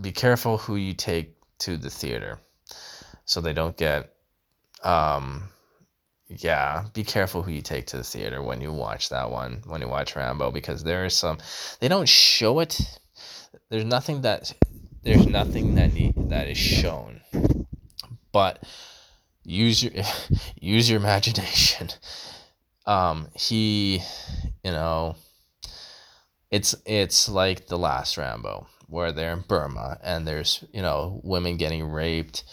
[0.00, 2.40] be careful who you take to the theater
[3.24, 4.12] so they don't get
[4.82, 5.44] um
[6.28, 9.80] yeah be careful who you take to the theater when you watch that one when
[9.80, 11.38] you watch rambo because there is some
[11.80, 12.80] they don't show it.
[13.70, 14.52] There's nothing that
[15.02, 17.20] there's nothing that need, that is shown.
[18.32, 18.62] But
[19.42, 19.92] use your
[20.60, 21.88] use your imagination.
[22.86, 24.02] Um he
[24.62, 25.16] you know
[26.50, 31.56] it's it's like the last rambo where they're in burma and there's you know women
[31.56, 32.44] getting raped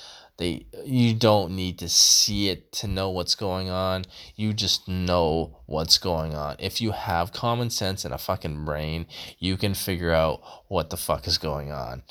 [0.41, 4.05] they you don't need to see it to know what's going on.
[4.35, 6.55] You just know what's going on.
[6.57, 9.05] If you have common sense and a fucking brain
[9.37, 12.01] you can figure out what the fuck is going on.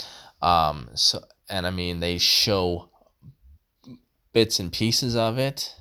[0.41, 2.91] Um so and i mean they show
[4.33, 5.74] bits and pieces of it.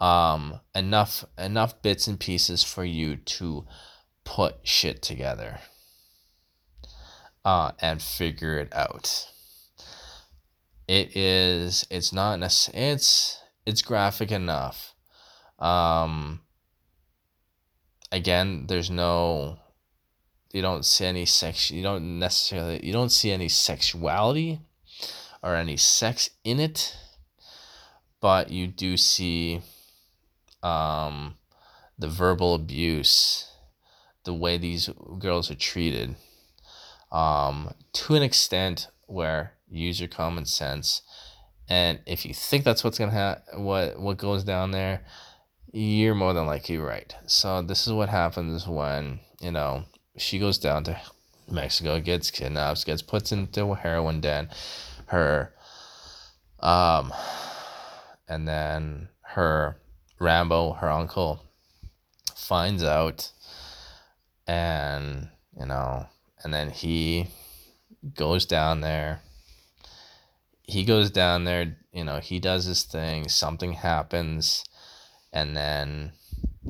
[0.00, 3.64] Um enough enough bits and pieces for you to
[4.24, 5.60] put shit together
[7.46, 9.33] uh and figure it out
[10.86, 12.40] it is it's not
[12.74, 14.94] it's it's graphic enough.
[15.58, 16.40] Um
[18.12, 19.58] again there's no
[20.52, 24.60] you don't see any sex you don't necessarily you don't see any sexuality
[25.42, 26.96] or any sex in it
[28.20, 29.60] but you do see
[30.62, 31.34] um
[31.98, 33.50] the verbal abuse
[34.22, 36.14] the way these girls are treated
[37.10, 41.02] um to an extent where use your common sense.
[41.68, 45.02] And if you think that's what's gonna happen what what goes down there
[45.72, 47.14] you're more than likely right.
[47.26, 49.84] So this is what happens when you know
[50.16, 50.96] she goes down to
[51.50, 54.48] mexico gets kidnapped gets put into a heroin den.
[55.06, 55.52] Her
[56.60, 57.12] um
[58.28, 59.76] and then her
[60.20, 61.42] rambo her uncle
[62.36, 63.30] finds out
[64.46, 66.06] and you know
[66.42, 67.28] and then he
[68.14, 69.20] goes down there
[70.64, 74.64] he goes down there, you know, he does his thing, something happens,
[75.32, 76.12] and then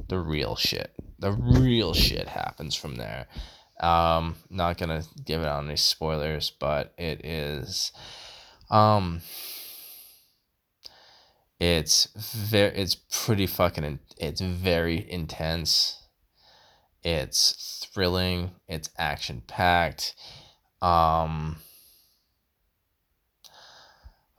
[0.09, 3.27] the real shit, the real shit happens from there.
[3.81, 7.93] Um, not gonna give it out any spoilers, but it is,
[8.71, 9.21] um,
[11.61, 16.01] it's very, it's pretty fucking, it's very intense.
[17.05, 18.53] It's thrilling.
[18.67, 20.15] It's action packed.
[20.81, 21.57] Um,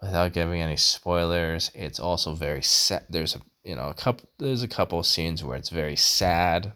[0.06, 3.06] without giving any spoilers, it's also very sad.
[3.10, 6.74] There's a you know a couple there's a couple of scenes where it's very sad,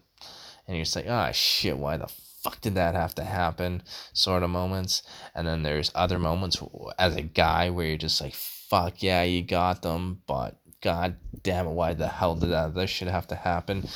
[0.68, 2.08] and you're just like, ah, oh, shit, why the
[2.44, 3.84] fuck did that have to happen?
[4.14, 5.04] Sort of moments,
[5.36, 6.62] and then there's other moments
[6.98, 11.68] as a guy where you're just like, fuck yeah, you got them, but god damn
[11.68, 13.88] it, why the hell did that this should have to happen?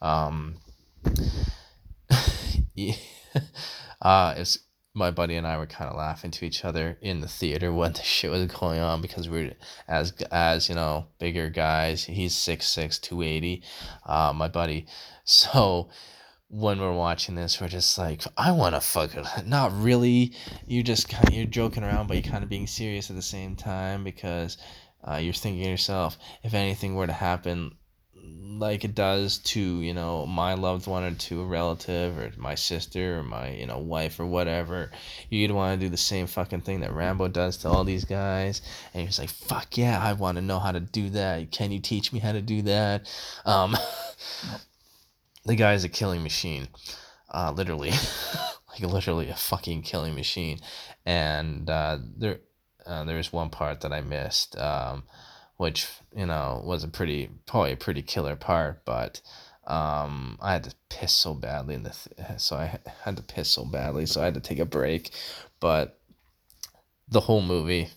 [0.00, 0.56] Um,
[2.74, 2.94] yeah,
[4.02, 4.58] uh, it's
[4.94, 7.92] my buddy and I were kind of laughing to each other in the theater when
[7.92, 9.54] the shit was going on because we're
[9.88, 12.04] as as you know bigger guys.
[12.04, 13.62] He's 6'6", 280,
[14.06, 14.86] uh, my buddy.
[15.24, 15.88] So
[16.48, 19.24] when we're watching this, we're just like, I want to fuck it.
[19.46, 20.32] Not really.
[20.66, 23.54] You just kind you're joking around, but you're kind of being serious at the same
[23.54, 24.58] time because
[25.04, 27.76] uh, you're thinking to yourself, if anything were to happen
[28.44, 32.54] like it does to you know my loved one or to a relative or my
[32.54, 34.90] sister or my you know wife or whatever.
[35.30, 38.62] You'd want to do the same fucking thing that rambo does to all these guys.
[38.94, 41.50] And he's like fuck yeah i want to know how to do that.
[41.50, 43.08] Can you teach me how to do that?
[43.44, 43.76] Um
[45.44, 46.68] the guy is a killing machine.
[47.32, 47.90] Uh literally
[48.70, 50.58] like literally a fucking killing machine.
[51.06, 52.40] And uh there
[52.84, 54.58] uh, one part that i missed.
[54.58, 55.04] Um
[55.62, 59.20] which you know was a pretty probably a pretty killer part but
[59.66, 63.48] um i had to piss so badly in the th- so i had to piss
[63.48, 65.10] so badly so i had to take a break.
[65.60, 66.00] But
[67.08, 67.90] the whole movie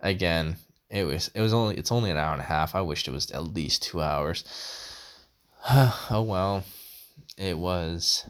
[0.00, 0.56] again
[0.90, 2.74] it was it was only it's only an hour and a half.
[2.74, 4.44] I wished it was at least two hours.
[6.10, 6.64] Oh well.
[7.38, 8.28] It was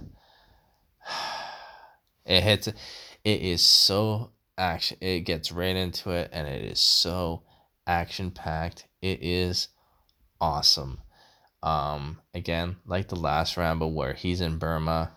[2.25, 2.75] it hits it
[3.25, 7.43] is so action it gets right into it and it is so
[7.87, 8.87] action packed.
[9.01, 9.69] It is
[10.41, 11.01] awesome.
[11.63, 15.13] Um, again, like the last Rambo where he's in Burma,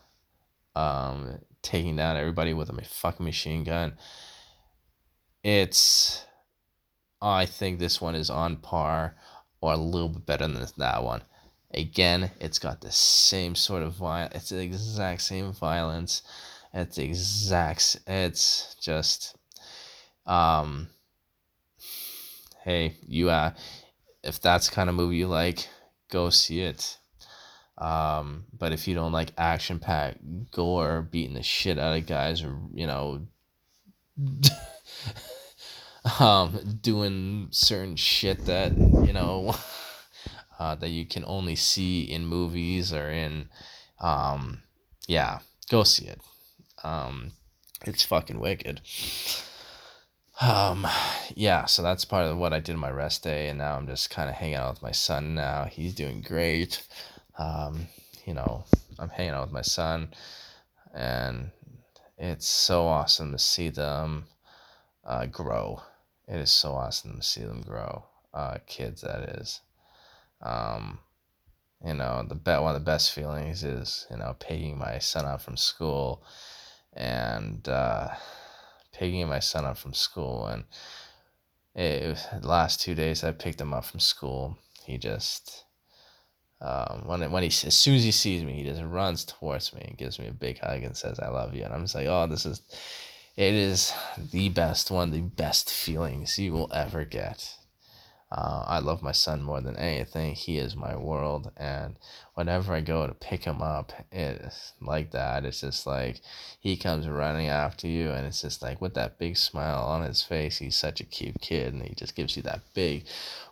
[0.75, 3.97] um, taking down everybody with a fucking machine gun.
[5.43, 6.25] It's,
[7.21, 9.15] I think this one is on par
[9.61, 11.21] or a little bit better than that one.
[11.73, 14.35] Again, it's got the same sort of violence.
[14.35, 16.23] It's the exact same violence.
[16.73, 17.97] It's exact.
[18.07, 19.35] It's just,
[20.25, 20.89] um,
[22.69, 23.51] hey, you uh,
[24.23, 25.67] if that's kind of movie you like,
[26.11, 26.99] go see it.
[27.79, 30.19] Um, but if you don't like action packed
[30.51, 33.25] gore, beating the shit out of guys, or you know,
[36.19, 39.55] um, doing certain shit that you know,
[40.59, 43.49] uh, that you can only see in movies or in,
[43.99, 44.61] um,
[45.07, 45.39] yeah,
[45.71, 46.21] go see it.
[46.83, 47.31] Um,
[47.85, 48.81] It's fucking wicked.
[50.41, 50.87] Um,
[51.35, 54.09] yeah, so that's part of what I did my rest day, and now I'm just
[54.09, 55.35] kind of hanging out with my son.
[55.35, 56.81] Now he's doing great.
[57.37, 57.87] Um,
[58.25, 58.63] you know,
[58.97, 60.13] I'm hanging out with my son,
[60.93, 61.51] and
[62.17, 64.27] it's so awesome to see them
[65.05, 65.81] uh, grow.
[66.27, 68.05] It is so awesome to see them grow.
[68.33, 69.59] Uh, kids, that is.
[70.41, 70.99] Um,
[71.85, 75.25] you know, the be- one of the best feelings is you know picking my son
[75.25, 76.23] up from school,
[76.93, 78.09] and uh,
[78.99, 80.65] picking my son up from school, and
[81.73, 84.57] it, the last two days I picked him up from school.
[84.85, 85.63] He just
[86.61, 89.85] um, when when he as soon as he sees me, he just runs towards me
[89.87, 92.07] and gives me a big hug and says, "I love you." And I'm just like,
[92.07, 92.61] "Oh, this is."
[93.37, 97.55] It is the best one, the best feelings you will ever get.
[98.31, 100.35] Uh, I love my son more than anything.
[100.35, 101.97] He is my world, and
[102.35, 105.45] whenever I go to pick him up, it's like that.
[105.45, 106.21] It's just like
[106.59, 110.21] he comes running after you, and it's just like with that big smile on his
[110.21, 110.59] face.
[110.59, 113.05] He's such a cute kid, and he just gives you that big,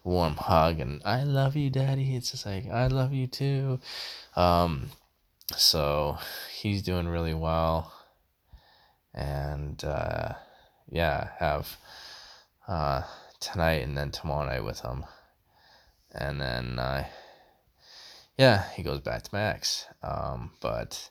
[0.04, 0.80] warm hug.
[0.80, 2.16] And I love you, Daddy.
[2.16, 3.80] It's just like I love you too.
[4.36, 4.92] Um,
[5.56, 6.20] so
[6.56, 7.92] he's doing really well,
[9.12, 10.34] and uh,
[10.88, 11.78] yeah, have.
[12.68, 13.02] Uh,
[13.40, 15.06] tonight and then tomorrow night with him.
[16.12, 17.06] And then, uh,
[18.38, 19.86] yeah, he goes back to Max.
[20.04, 21.10] Um, but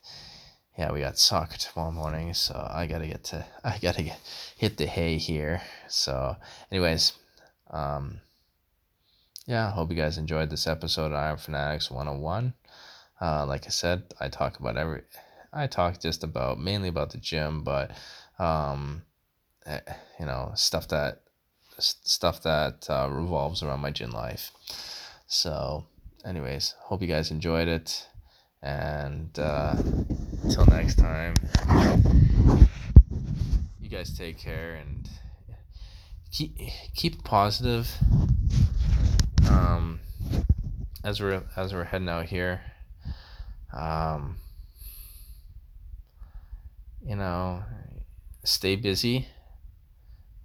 [0.78, 4.18] yeah, we got soccer tomorrow morning, so I gotta get to I gotta get
[4.56, 5.62] hit the hay here.
[5.88, 6.36] So,
[6.70, 7.12] anyways,
[7.70, 8.20] um,
[9.46, 12.54] yeah, hope you guys enjoyed this episode of Iron Fanatics 101.
[13.20, 15.02] Uh, like I said, I talk about every,
[15.52, 17.92] I talk just about mainly about the gym, but
[18.38, 19.02] um,
[19.64, 19.80] eh,
[20.20, 21.22] you know, stuff that
[21.78, 24.50] stuff that uh, revolves around my gym life.
[25.26, 25.86] So,
[26.24, 28.06] anyways, hope you guys enjoyed it.
[28.62, 29.76] And uh,
[30.42, 31.34] until next time,
[33.80, 35.08] you guys take care and
[36.32, 36.58] keep
[36.94, 37.90] keep positive.
[39.48, 40.00] Um,
[41.04, 42.60] as we're as we're heading out here,
[43.72, 44.38] um,
[47.06, 47.62] you know,
[48.42, 49.28] stay busy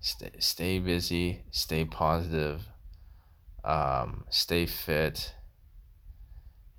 [0.02, 2.64] stay, stay busy, stay positive,
[3.64, 5.34] um, stay fit.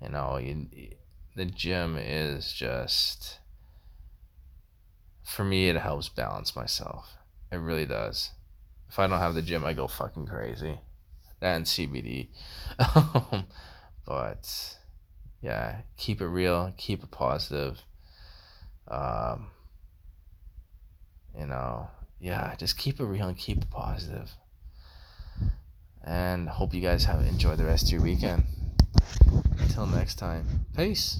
[0.01, 0.67] You know, you,
[1.35, 3.39] the gym is just,
[5.23, 7.15] for me, it helps balance myself.
[7.51, 8.31] It really does.
[8.89, 10.79] If I don't have the gym, I go fucking crazy.
[11.39, 12.29] That and CBD.
[14.05, 14.77] but
[15.41, 17.81] yeah, keep it real, keep it positive.
[18.87, 19.47] Um,
[21.37, 21.87] you know,
[22.23, 24.31] yeah, just keep it real and keep it positive.
[26.05, 28.45] And hope you guys have enjoyed the rest of your weekend.
[29.59, 31.19] Until next time, peace.